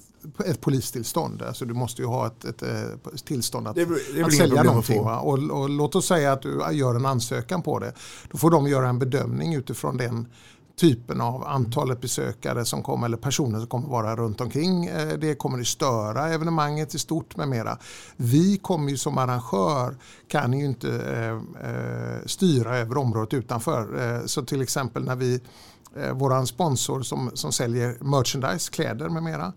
[0.46, 1.42] ett polistillstånd.
[1.42, 4.26] Alltså du måste ju ha ett, ett, ett eh, tillstånd att, det är, det är
[4.26, 5.08] att sälja någonting.
[5.08, 7.94] Att och, och, låt oss säga att du gör en ansökan på det.
[8.32, 10.28] Då får de göra en bedömning utifrån den
[10.80, 14.86] typen av antalet besökare som kommer eller personer som kommer vara runt omkring.
[14.86, 17.78] Eh, det kommer att störa evenemanget i stort med mera.
[18.16, 19.96] Vi kommer ju som arrangör
[20.28, 24.28] kan ju inte eh, eh styra över området utanför.
[24.28, 25.42] Så till exempel när vi,
[25.96, 29.54] eh, våran sponsor som, som säljer merchandise, kläder med mera.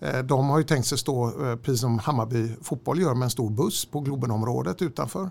[0.00, 3.30] Eh, de har ju tänkt sig stå, eh, precis som Hammarby fotboll gör, med en
[3.30, 5.30] stor buss på Globenområdet utanför.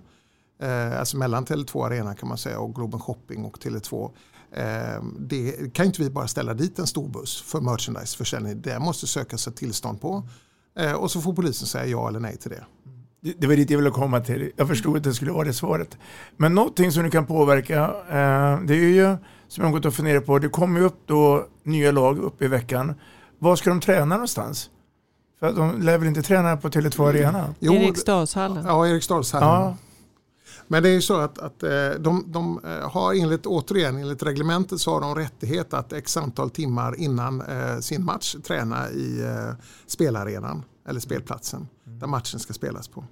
[0.61, 4.11] Eh, alltså mellan Tele2 Arena kan man säga och Globen Shopping och Tele2.
[5.20, 8.61] Det kan inte vi bara ställa dit en stor buss för merchandiseförsäljning.
[8.61, 10.24] Det måste sökas ett tillstånd på.
[10.97, 12.63] Och så får polisen säga ja eller nej till det.
[13.38, 14.51] Det var dit jag ville komma till.
[14.55, 15.97] Jag förstod att det skulle vara det svaret.
[16.38, 17.93] Men någonting som du kan påverka,
[18.65, 21.47] det är ju som jag har gått och funderat på, det kommer ju upp då
[21.63, 22.93] nya lag upp i veckan.
[23.39, 24.69] Var ska de träna någonstans?
[25.39, 27.53] För de lär väl inte träna på Tele2 Arena?
[27.59, 28.65] Eriksdalshallen.
[28.65, 29.49] Ja, Eriksdalshallen.
[29.49, 29.77] Ja.
[30.67, 34.23] Men det är ju så att, att eh, de, de eh, har enligt, återigen enligt
[34.23, 39.23] reglementet så har de rättighet att x antal timmar innan eh, sin match träna i
[39.88, 41.99] spelarenan eller spelplatsen mm.
[41.99, 43.05] där matchen ska spelas på.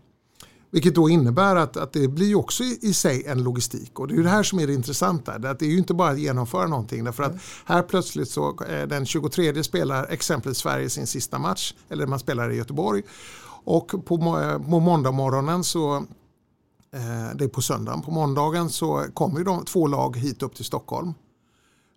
[0.75, 4.15] Vilket då innebär att, att det blir också i, i sig en logistik och det
[4.15, 5.37] är det här som är det intressanta.
[5.37, 8.51] Det, att det är ju inte bara att genomföra någonting därför att här plötsligt så
[8.87, 13.03] den 23 spelar exempelvis Sverige sin sista match eller man spelar i Göteborg
[13.65, 16.05] och på, på måndag morgonen så
[16.95, 18.01] Eh, det är på söndagen.
[18.01, 21.13] På måndagen så kommer de två lag hit upp till Stockholm.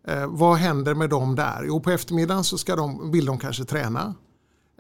[0.09, 1.65] Eh, vad händer med dem där?
[1.67, 4.15] Jo, på eftermiddagen så ska de, vill de kanske träna.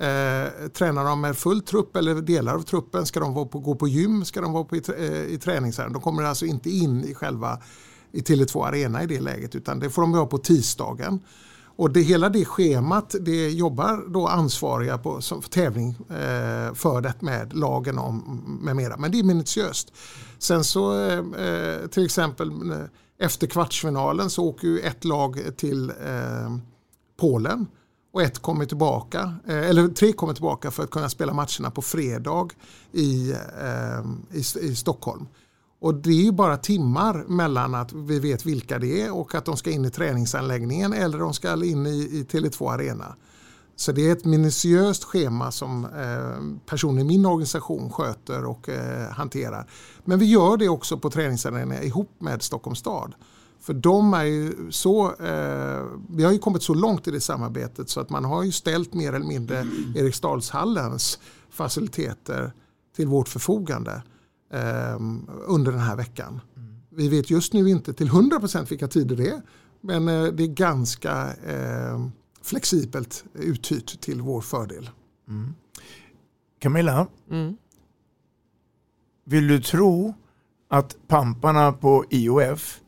[0.01, 3.07] Eh, tränar de med full trupp eller delar av truppen?
[3.07, 4.25] Ska de vara på, gå på gym?
[4.25, 5.93] Ska de vara på i, eh, i träningsärenden?
[5.93, 7.59] De kommer alltså inte in i själva
[8.13, 11.21] i Tele2 Arena i det läget utan det får de göra på tisdagen.
[11.77, 17.01] Och det, hela det schemat det jobbar då ansvariga på, som, för tävling eh, för
[17.01, 18.97] det med lagen om, med mera.
[18.97, 19.93] Men det är minutiöst.
[20.39, 22.77] Sen så eh, eh till exempel eh,
[23.19, 26.57] efter kvartsfinalen så åker ju ett lag till eh,
[27.21, 27.67] Polen
[28.19, 31.83] och ett kommer tillbaka, eh, eller tre kommer tillbaka för att kunna spela matcherna på
[31.83, 32.49] fredag
[32.93, 34.01] i, eh,
[34.33, 35.27] i, i Stockholm.
[35.81, 39.45] Och det är ju bara timmar mellan att vi vet vilka det är och att
[39.45, 43.15] de ska in i träningsanläggningen eller de ska in i, i Tele2 Arena.
[43.77, 49.11] Så det är ett minutiöst schema som eh, personer i min organisation sköter och eh,
[49.11, 49.71] hanterar.
[50.05, 53.15] Men vi gör det också på träningsanläggningar ihop med Stockholms stad.
[53.61, 57.89] För de är ju så, eh, vi har ju kommit så långt i det samarbetet
[57.91, 61.19] så att man har ju ställt mer eller mindre Eriksdalshallens
[61.51, 62.53] faciliteter
[62.97, 64.03] till vårt förfogande
[64.53, 64.97] eh,
[65.47, 66.41] under den här veckan.
[66.91, 69.43] Vi vet just nu inte till 100% vilka tider det är
[69.81, 72.07] men eh, det är ganska eh,
[72.43, 74.91] flexibelt uthyrt till vår fördel.
[75.29, 75.55] Mm.
[76.61, 77.57] Camilla, Mm.
[79.25, 80.15] vill du tro
[80.69, 82.81] att pamparna på IOF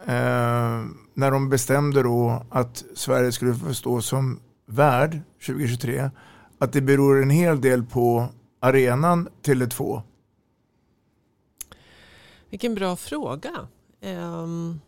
[0.00, 0.84] eh,
[1.14, 6.10] när de bestämde då att Sverige skulle få stå som värd 2023
[6.58, 8.26] att det beror en hel del på
[8.60, 10.02] arenan Tele2?
[12.50, 13.52] Vilken bra fråga.
[14.00, 14.80] Ehm,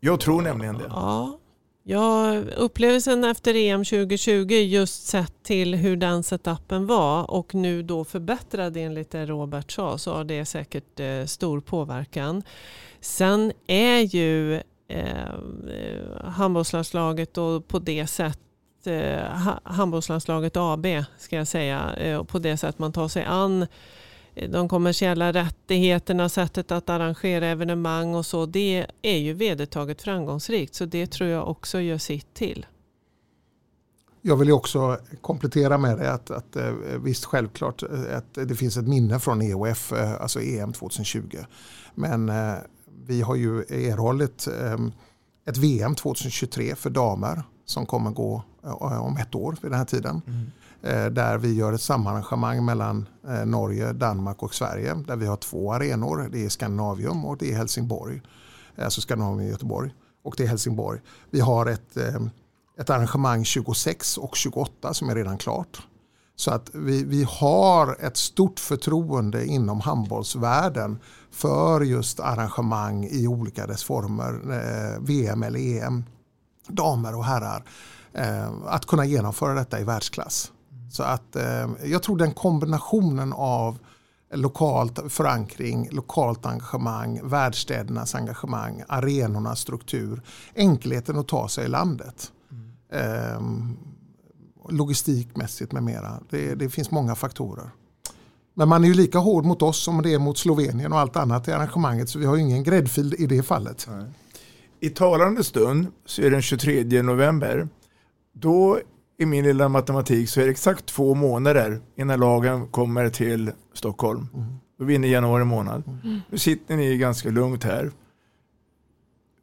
[0.00, 0.84] Jag tror nämligen det.
[0.88, 1.38] ja,
[1.82, 8.04] ja, upplevelsen efter EM 2020 just sett till hur den setupen var och nu då
[8.04, 12.42] förbättrad enligt det Robert sa så har det säkert eh, stor påverkan.
[13.04, 14.54] Sen är ju
[14.88, 18.38] eh, handbollslandslaget och på det sätt
[18.84, 19.22] eh,
[19.64, 20.86] handbollslandslaget AB
[21.18, 23.66] ska jag säga eh, och på det sätt man tar sig an
[24.34, 30.74] eh, de kommersiella rättigheterna, sättet att arrangera evenemang och så, det är ju vedertaget framgångsrikt.
[30.74, 32.66] Så det tror jag också gör sitt till.
[34.22, 36.72] Jag vill ju också komplettera med det att, att eh,
[37.04, 41.38] visst självklart eh, att det finns ett minne från EOF, alltså EM 2020.
[41.94, 42.32] Men
[43.06, 44.76] vi har ju erhållit eh,
[45.46, 49.84] ett VM 2023 för damer som kommer gå eh, om ett år vid den här
[49.86, 50.20] tiden.
[50.82, 54.94] Eh, Där vi gör ett samarrangemang mellan eh, Norge, Danmark och Sverige.
[54.94, 56.28] Där vi har två arenor.
[56.32, 58.22] Det är Skandinavium och det är Helsingborg.
[58.78, 59.94] Alltså Skandinavien i Göteborg.
[60.24, 61.00] Och det är Helsingborg.
[61.30, 62.20] Vi har ett, eh,
[62.78, 65.86] ett arrangemang 26 och 28 som är redan klart.
[66.36, 70.98] Så att vi, vi har ett stort förtroende inom handbollsvärlden
[71.30, 76.04] för just arrangemang i olika dess former, eh, VM eller EM,
[76.68, 77.64] damer och herrar.
[78.12, 80.52] Eh, att kunna genomföra detta i världsklass.
[80.92, 83.78] Så att eh, jag tror den kombinationen av
[84.34, 90.22] lokalt förankring, lokalt engagemang, världsstädernas engagemang, arenornas struktur,
[90.54, 92.32] enkelheten att ta sig i landet.
[92.92, 93.40] Eh,
[94.70, 96.20] logistikmässigt med mera.
[96.30, 97.70] Det, det finns många faktorer.
[98.54, 101.16] Men man är ju lika hård mot oss som det är mot Slovenien och allt
[101.16, 103.88] annat i arrangemanget så vi har ju ingen gräddfil i det fallet.
[104.80, 107.68] I talande stund så är det den 23 november.
[108.32, 108.80] Då
[109.18, 114.28] i min lilla matematik så är det exakt två månader innan lagen kommer till Stockholm.
[114.78, 115.82] Då är vi inne i januari månad.
[116.30, 117.92] Nu sitter ni ganska lugnt här.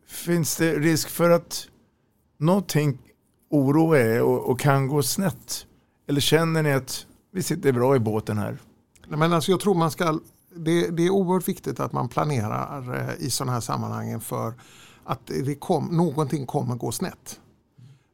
[0.07, 1.67] Finns det risk för att
[2.38, 2.97] någonting
[3.52, 5.66] oroa er och, och kan gå snett?
[6.08, 8.58] Eller känner ni att vi sitter bra i båten här?
[9.08, 10.20] Nej, Men alltså jag tror man ska,
[10.56, 14.54] det, det är oerhört viktigt att man planerar eh, i sådana här sammanhang för
[15.04, 17.41] att det kom, någonting kommer gå snett.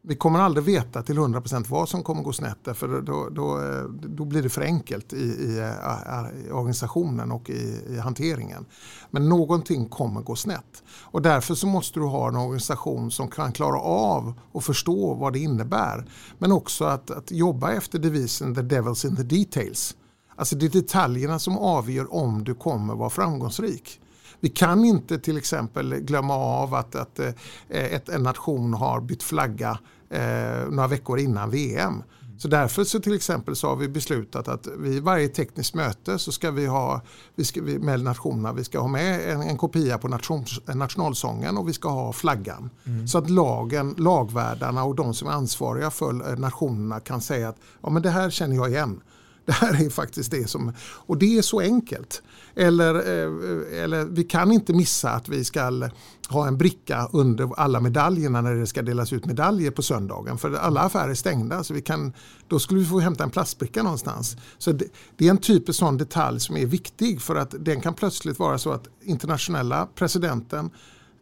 [0.10, 3.60] Vi kommer aldrig veta till 100% vad som kommer gå snett för då, då,
[4.08, 8.66] då blir det för enkelt i, i, eh, i organisationen och i, i hanteringen.
[9.12, 10.84] Men någonting kommer gå snett.
[11.01, 15.34] Och därför så måste du ha en organisation som kan klara av och förstå vad
[15.34, 16.05] det innebär.
[16.38, 19.95] Men också att, att jobba efter devisen the devil's in the details.
[20.36, 23.99] Alltså det är detaljerna som avgör om du kommer vara framgångsrik.
[24.39, 27.34] Vi kan inte till exempel glömma av att, att eh,
[27.68, 29.80] ett, en nation har bytt flagga
[30.10, 32.03] eh, några veckor innan VM.
[32.38, 36.32] Så därför så till exempel så har vi beslutat att vid varje tekniskt möte så
[36.32, 37.01] ska vi ha
[37.36, 41.58] vi ska, vi, med nationerna, vi ska ha med en, en kopia på nation, nationalsången
[41.58, 42.70] och vi ska ha flaggan.
[42.86, 43.08] Mm.
[43.08, 47.58] Så att lagen, lagvärdarna och de som är ansvariga för eh, nationerna kan säga att
[47.82, 49.01] ja, men det här känner jag igen.
[49.45, 52.22] Det här är faktiskt det som, och det är så enkelt.
[52.60, 55.89] Eller, eh, eller vi kan inte missa att vi ska
[56.30, 60.38] ha en bricka under alla medaljerna när det ska delas ut medaljer på söndagen.
[60.38, 62.14] För alla affärer är stängda så vi kan,
[62.47, 64.38] då skulle vi få hämta en plastbricka någonstans.
[64.58, 64.86] Så det,
[65.18, 68.58] det är en typisk sån detalj som är viktig för att den kan plötsligt vara
[68.58, 70.70] så att internationella presidenten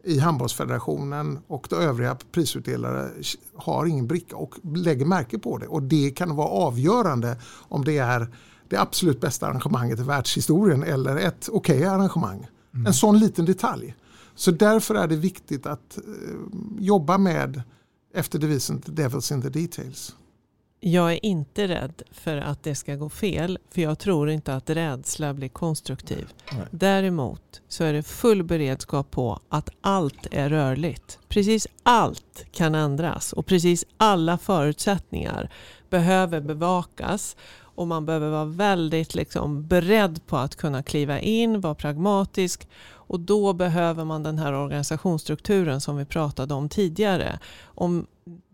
[0.04, 3.10] i handbollsfederationen och de övriga prisutdelare
[3.54, 5.66] har ingen bricka och lägger märke på det.
[5.66, 7.36] Och det kan vara avgörande
[7.68, 8.28] om det är
[8.68, 12.46] det absolut bästa arrangemanget i världshistorien eller ett okej okay arrangemang.
[12.86, 13.94] En sån liten detalj.
[14.34, 16.04] Så därför är det viktigt att eh,
[16.78, 17.62] jobba med
[18.14, 20.16] efter devisen The Devil's in the Details.
[20.80, 24.70] Jag är inte rädd för att det ska gå fel, för jag tror inte att
[24.70, 26.32] rädsla blir konstruktiv.
[26.52, 26.66] Nej.
[26.70, 31.18] Däremot så är det full beredskap på att allt är rörligt.
[31.28, 35.50] Precis allt kan ändras och precis alla förutsättningar
[35.90, 37.36] behöver bevakas
[37.76, 43.20] och man behöver vara väldigt liksom beredd på att kunna kliva in, vara pragmatisk och
[43.20, 47.38] då behöver man den här organisationsstrukturen som vi pratade om tidigare.
[47.64, 48.06] Om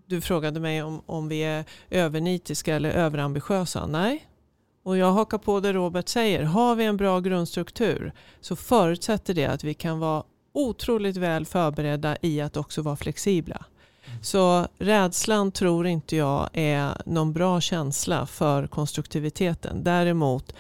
[0.07, 3.87] du frågade mig om, om vi är övernitiska eller överambitiösa.
[3.87, 4.27] Nej.
[4.83, 6.43] Och jag hakar på det Robert säger.
[6.43, 12.17] Har vi en bra grundstruktur så förutsätter det att vi kan vara otroligt väl förberedda
[12.23, 13.65] i att också vara flexibla.
[14.23, 19.85] Så rädslan tror inte jag är någon bra känsla för konstruktiviteten.
[19.85, 20.55] Däremot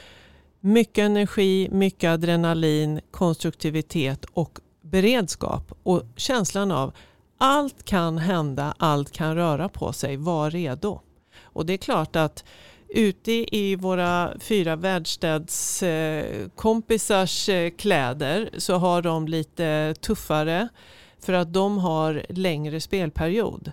[0.61, 5.73] mycket energi, mycket adrenalin, konstruktivitet och beredskap.
[5.83, 6.93] Och känslan av
[7.39, 11.01] allt kan hända, allt kan röra på sig, var redo.
[11.43, 12.45] Och det är klart att
[12.89, 20.69] ute i våra fyra världsstädskompisars eh, eh, kläder så har de lite tuffare
[21.23, 23.73] för att de har längre spelperiod.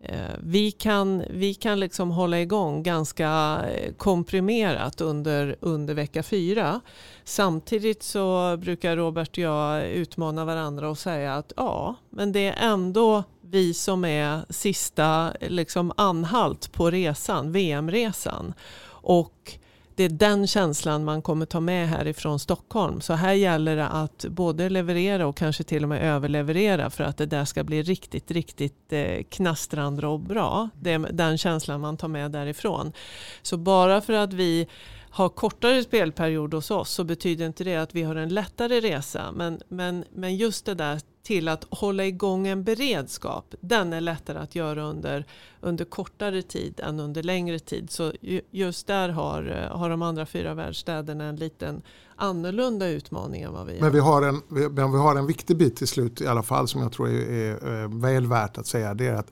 [0.00, 6.80] Eh, vi kan, vi kan liksom hålla igång ganska eh, komprimerat under, under vecka fyra.
[7.24, 12.72] Samtidigt så brukar Robert och jag utmana varandra och säga att ja, men det är
[12.72, 18.54] ändå vi som är sista liksom anhalt på resan, VM-resan.
[18.88, 19.58] Och
[19.96, 23.00] det är den känslan man kommer ta med härifrån Stockholm.
[23.00, 27.16] Så här gäller det att både leverera och kanske till och med överleverera för att
[27.16, 30.68] det där ska bli riktigt, riktigt eh, knastrande och bra.
[30.80, 32.92] Det är den känslan man tar med därifrån.
[33.42, 34.66] Så bara för att vi
[35.16, 39.32] har kortare spelperiod hos oss så betyder inte det att vi har en lättare resa.
[39.32, 44.38] Men, men, men just det där till att hålla igång en beredskap, den är lättare
[44.38, 45.26] att göra under,
[45.60, 47.90] under kortare tid än under längre tid.
[47.90, 48.12] Så
[48.50, 51.82] just där har, har de andra fyra världsstäderna en liten
[52.16, 53.80] annorlunda utmaning än vad vi har.
[53.80, 56.68] Men vi har, en, men vi har en viktig bit till slut i alla fall
[56.68, 58.94] som jag tror är, är, är väl värt att säga.
[58.94, 59.30] Det är att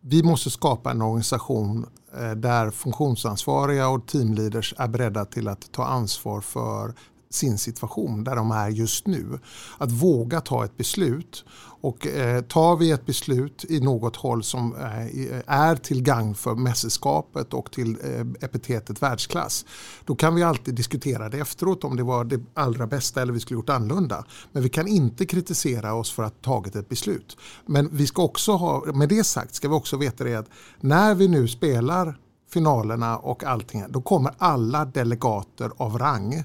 [0.00, 5.72] vi måste skapa en organisation eh, Eh, där funktionsansvariga och teamleaders är beredda till att
[5.72, 6.94] ta ansvar för
[7.30, 9.38] sin situation där de är just nu.
[9.78, 11.44] Att våga ta ett beslut.
[11.80, 16.54] Och eh, tar vi ett beslut i något håll som eh, är till gagn för
[16.54, 19.64] mästerskapet och till eh, epitetet världsklass.
[20.04, 23.40] Då kan vi alltid diskutera det efteråt om det var det allra bästa eller vi
[23.40, 24.24] skulle gjort annorlunda.
[24.52, 27.36] Men vi kan inte kritisera oss för att ha tagit ett beslut.
[27.66, 30.48] Men vi ska också ha, med det sagt ska vi också veta det att
[30.80, 32.18] när vi nu spelar
[32.50, 36.44] finalerna och allting, då kommer alla delegater av rang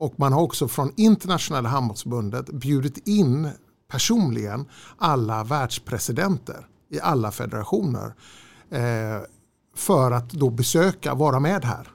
[0.00, 3.48] och man har också från internationella handbollsförbundet bjudit in
[3.90, 4.64] personligen
[4.98, 8.14] alla världspresidenter i alla federationer
[8.70, 9.22] eh,
[9.76, 11.88] för att då besöka, vara med här.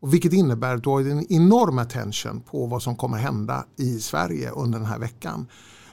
[0.00, 4.00] Och vilket innebär att du har en enorm attention på vad som kommer hända i
[4.00, 5.46] Sverige under den här veckan.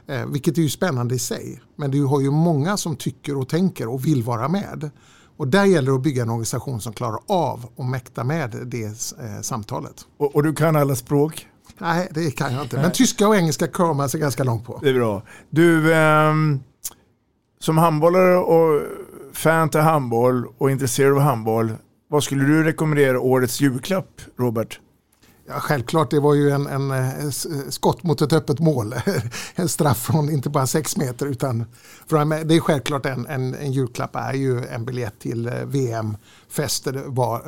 [0.07, 1.61] Eh, vilket är ju spännande i sig.
[1.75, 4.91] Men du har ju många som tycker och tänker och vill vara med.
[5.37, 8.85] Och där gäller det att bygga en organisation som klarar av och mäkta med det
[8.85, 10.05] eh, samtalet.
[10.17, 11.47] Och, och, du kan alla språk?
[11.77, 12.81] Nej, det kan jag inte.
[12.81, 14.79] Men tyska och engelska klarar man sig ganska långt på.
[14.81, 15.21] Det är bra.
[15.49, 16.33] Du, eh,
[17.59, 18.81] som handbollare och
[19.33, 21.71] fan till handboll och intresserad av handboll,
[22.07, 24.79] vad skulle du rekommendera årets julklapp, Robert?
[25.47, 28.95] Ja, självklart, det var ju en, en, eh, en, eh, skott mot ett öppet mål.
[29.55, 31.65] en straff från inte bara sex meter utan
[32.07, 36.17] från, det är självklart en, en, en julklapp är ju en biljett till eh, VM.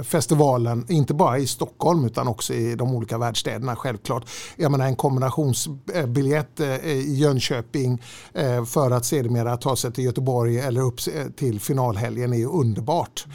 [0.04, 4.30] Festivalen, inte bara i Stockholm utan också i de olika världsstäderna självklart.
[4.56, 8.02] Jag menar en kombinationsbiljett eh, i Jönköping
[8.34, 12.50] eh, för att sedermera ta sig till Göteborg eller upp eh, till finalhelgen är ju
[12.50, 13.26] underbart.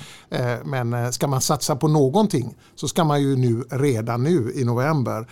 [0.64, 5.28] Men ska man satsa på någonting så ska man ju nu redan nu i november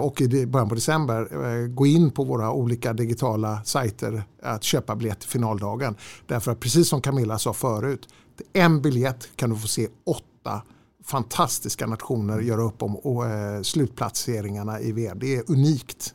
[0.00, 5.20] och i början på december gå in på våra olika digitala sajter att köpa biljett
[5.20, 5.96] till finaldagen.
[6.26, 8.08] Därför att precis som Camilla sa förut,
[8.52, 10.62] en biljett kan du få se åtta
[11.04, 15.18] fantastiska nationer göra upp om och, eh, slutplaceringarna i VM.
[15.18, 16.14] Det är unikt.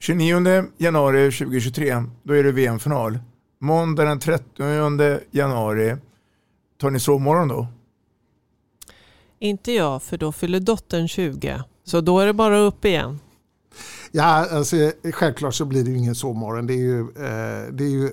[0.00, 3.18] 29 januari 2023, då är det VM-final.
[3.60, 5.96] Måndag den 30 januari,
[6.78, 7.66] tar ni sovmorgon då?
[9.38, 11.64] Inte jag, för då fyller dottern 20.
[11.84, 13.18] Så då är det bara upp igen.
[14.12, 14.76] Ja, alltså,
[15.12, 16.66] självklart så blir det ju ingen sovmorgon.
[16.66, 18.10] Det är ju, eh, det är ju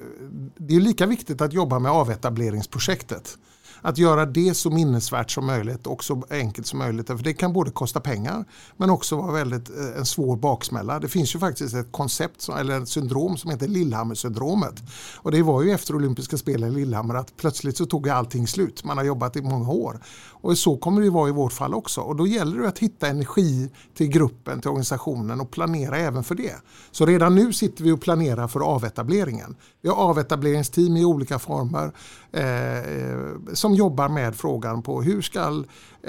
[0.57, 3.37] det är lika viktigt att jobba med avetableringsprojektet.
[3.81, 7.07] Att göra det så minnesvärt som möjligt och så enkelt som möjligt.
[7.07, 8.45] För det kan både kosta pengar
[8.77, 10.99] men också vara väldigt eh, en svår baksmälla.
[10.99, 14.83] Det finns ju faktiskt ett koncept eller ett syndrom som heter Lillehammer-syndromet.
[15.15, 18.83] Och det var ju efter olympiska spelen i Lillehammer att plötsligt så tog allting slut.
[18.83, 19.99] Man har jobbat i många år.
[20.41, 22.01] Och så kommer det vara i vårt fall också.
[22.01, 26.35] Och då gäller det att hitta energi till gruppen, till organisationen och planera även för
[26.35, 26.55] det.
[26.91, 29.55] Så redan nu sitter vi och planerar för avetableringen.
[29.81, 31.91] Vi har avetableringsteam i olika former
[32.31, 35.63] eh, som jobbar med frågan på hur ska,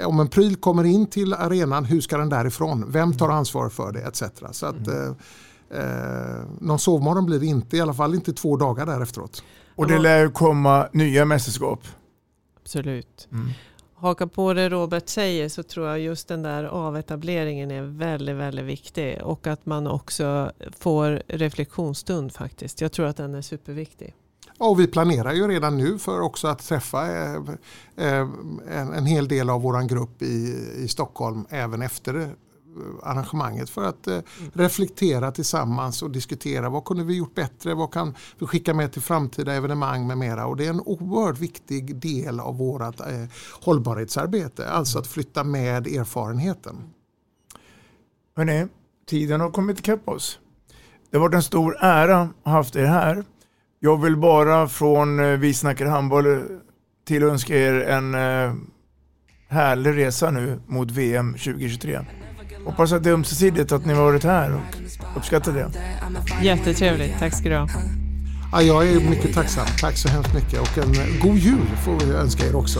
[0.05, 2.85] om en pryl kommer in till arenan, hur ska den därifrån?
[2.87, 4.01] Vem tar ansvar för det?
[4.01, 4.23] Etc.
[4.51, 5.15] Så att, mm.
[5.69, 9.43] eh, någon sovmorgon blir det inte, i alla fall inte två dagar därefteråt.
[9.75, 11.79] Och det lär komma nya mästerskap.
[12.63, 13.27] Absolut.
[13.31, 13.49] Mm
[13.99, 18.65] haka på det Robert säger så tror jag just den där avetableringen är väldigt, väldigt
[18.65, 19.21] viktig.
[19.23, 22.81] Och att man också får reflektionsstund faktiskt.
[22.81, 24.15] Jag tror att den är superviktig.
[24.59, 27.35] Och vi planerar ju redan nu för också att träffa eh,
[27.95, 28.27] eh,
[28.67, 32.35] en hel del av vår grupp i, i Stockholm även efter
[33.03, 34.19] arrangemanget för att eh,
[34.53, 39.01] reflektera tillsammans och diskutera vad kunde vi gjort bättre, vad kan vi skicka med till
[39.01, 40.45] framtida evenemang med mera.
[40.45, 43.25] Och det är en oerhört viktig del av vårt eh,
[43.61, 46.75] hållbarhetsarbete, alltså att flytta med erfarenheten.
[48.35, 48.67] Hörrni,
[49.05, 50.39] tiden har kommit ikapp oss.
[51.09, 53.23] Det har varit en stor ära att ha haft er här.
[53.81, 56.43] Jag vill bara från eh, Vi snackar handboll
[57.07, 58.53] till önska er en eh,
[59.47, 61.99] härlig resa nu mot VM 2023.
[62.65, 65.71] Hoppas att det är ömsesidigt att ni har varit här och uppskattar det.
[66.43, 67.67] Jättetrevligt, tack ska du ha.
[68.51, 69.65] Ja, jag är mycket tacksam.
[69.81, 72.79] Tack så hemskt mycket och en god jul får vi önska er också.